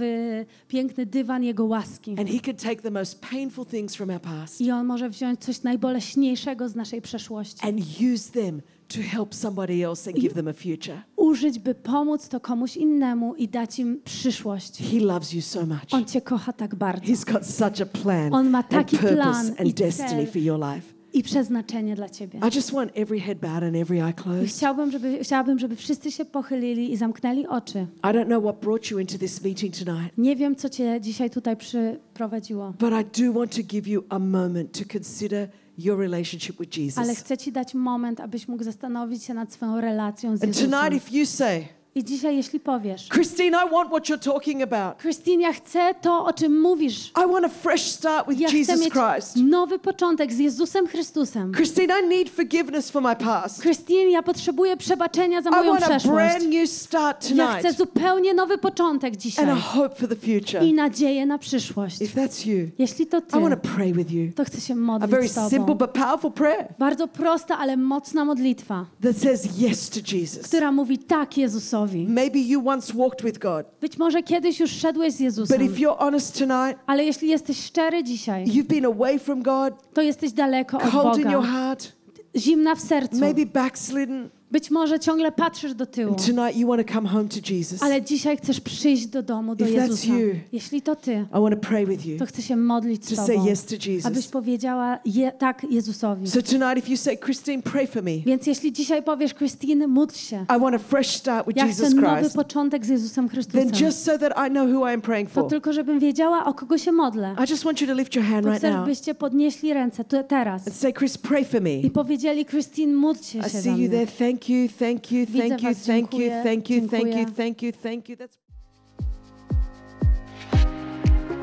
[0.68, 2.16] piękny dywan Jego łaski.
[2.20, 5.40] And he could take the most painful things from our past I On może wziąć
[5.40, 7.68] coś najboleśniejszego z naszej przeszłości.
[7.68, 7.80] and
[8.14, 8.62] use them
[8.94, 11.02] to help somebody else and give them a future.
[11.16, 14.78] Użyć, by pomóc to komuś innemu i dać im przyszłość.
[14.92, 15.80] He loves you so much.
[15.92, 17.14] On Cię kocha tak bardzo.
[17.14, 20.28] He's got such a plan On ma and taki purpose plan i and destiny cel.
[20.28, 20.94] for your life.
[21.14, 22.40] I przeznaczenie dla Ciebie.
[22.52, 24.50] I just want every head bowed and every eye I closed.
[24.50, 27.88] chciałbym żeby, chciałabym, żeby wszyscy się pochylili i zamknęli oczy.
[28.04, 31.30] I don't know what brought you into this meeting tonight, Nie wiem, co Cię dzisiaj
[31.30, 36.60] tutaj przyprowadziło, but I do want to give you a moment to consider your relationship
[36.60, 37.18] with ale Jesus.
[37.18, 40.98] chcę Ci dać moment, abyś mógł zastanowić się nad swoją relacją z And tonight, Jezusem.
[40.98, 45.02] if you say, I dzisiaj, jeśli powiesz, Christine, I want what you're talking about.
[45.02, 47.12] Christine, ja chcę to, o czym mówisz.
[47.26, 49.36] I want a fresh start with Ja chcę Jesus mieć Christ.
[49.36, 51.52] nowy początek z Jezusem Chrystusem.
[51.54, 53.62] Christine, I need forgiveness for my past.
[53.62, 56.16] Christine, ja potrzebuję przebaczenia za I moją want a przeszłość.
[56.16, 60.16] brand new start Ja chcę tonight zupełnie nowy początek dzisiaj and a hope for the
[60.16, 60.64] future.
[60.64, 62.02] i nadzieję na przyszłość.
[62.02, 64.32] If that's you, Jeśli to ty, I want to pray with you.
[64.36, 65.50] to chcę się A modlić very z tobą.
[65.50, 70.48] simple but powerful prayer Bardzo prosta, ale mocna modlitwa, that says yes to Jesus.
[70.48, 71.81] która mówi tak Jezusowi.
[72.08, 75.74] Maybe you once walked with God, Być może kiedyś już szedłeś z but Jezusem, if
[75.74, 80.32] you're honest tonight, ale jeśli jesteś szczery dzisiaj, you've been away from God, to jesteś
[80.32, 81.92] daleko od cold in your heart,
[82.36, 83.20] zimna w sercu.
[83.20, 84.30] maybe backslidden.
[84.52, 87.84] Być może ciągle patrzysz do tyłu, tonight you want to come home to Jesus.
[87.84, 90.14] ale dzisiaj chcesz przyjść do domu, do If that's Jezusa.
[90.14, 93.10] you, Jeśli to ty, I want to pray with you to chcę się modlić z
[93.10, 94.28] to say tobą, yes to abyś Jesus.
[94.28, 96.28] powiedziała je, tak Jezusowi.
[96.28, 98.12] So tonight, if you say, Christine, pray for me.
[98.26, 100.46] Więc jeśli dzisiaj powiesz, Christine, módl się.
[100.58, 102.36] I want a fresh start with Ja chcę Jesus nowy Christ.
[102.36, 103.70] początek z Jezusem Chrystusem.
[103.72, 106.46] Then just so that I know who I am praying To for, tylko, żebym wiedziała,
[106.46, 107.36] o kogo się modlę.
[107.48, 110.04] I just want you to lift your hand To right chcę, now żebyście podnieśli ręce
[110.06, 111.74] tu, teraz and say, Chris, pray for me.
[111.74, 114.08] i powiedzieli, Christine, módl się, I see you there.
[114.42, 115.86] Thank you, thank you, Widzę thank you, was.
[115.86, 117.26] thank you, Dziękuję, thank you, thank you, dziękuję.
[117.38, 118.16] thank you, thank you.
[118.16, 118.38] That's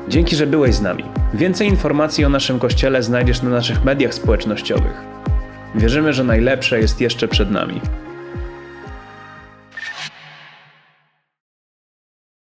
[0.09, 1.03] Dzięki, że byłeś z nami.
[1.33, 5.01] Więcej informacji o naszym kościele znajdziesz na naszych mediach społecznościowych.
[5.75, 7.81] Wierzymy, że najlepsze jest jeszcze przed nami.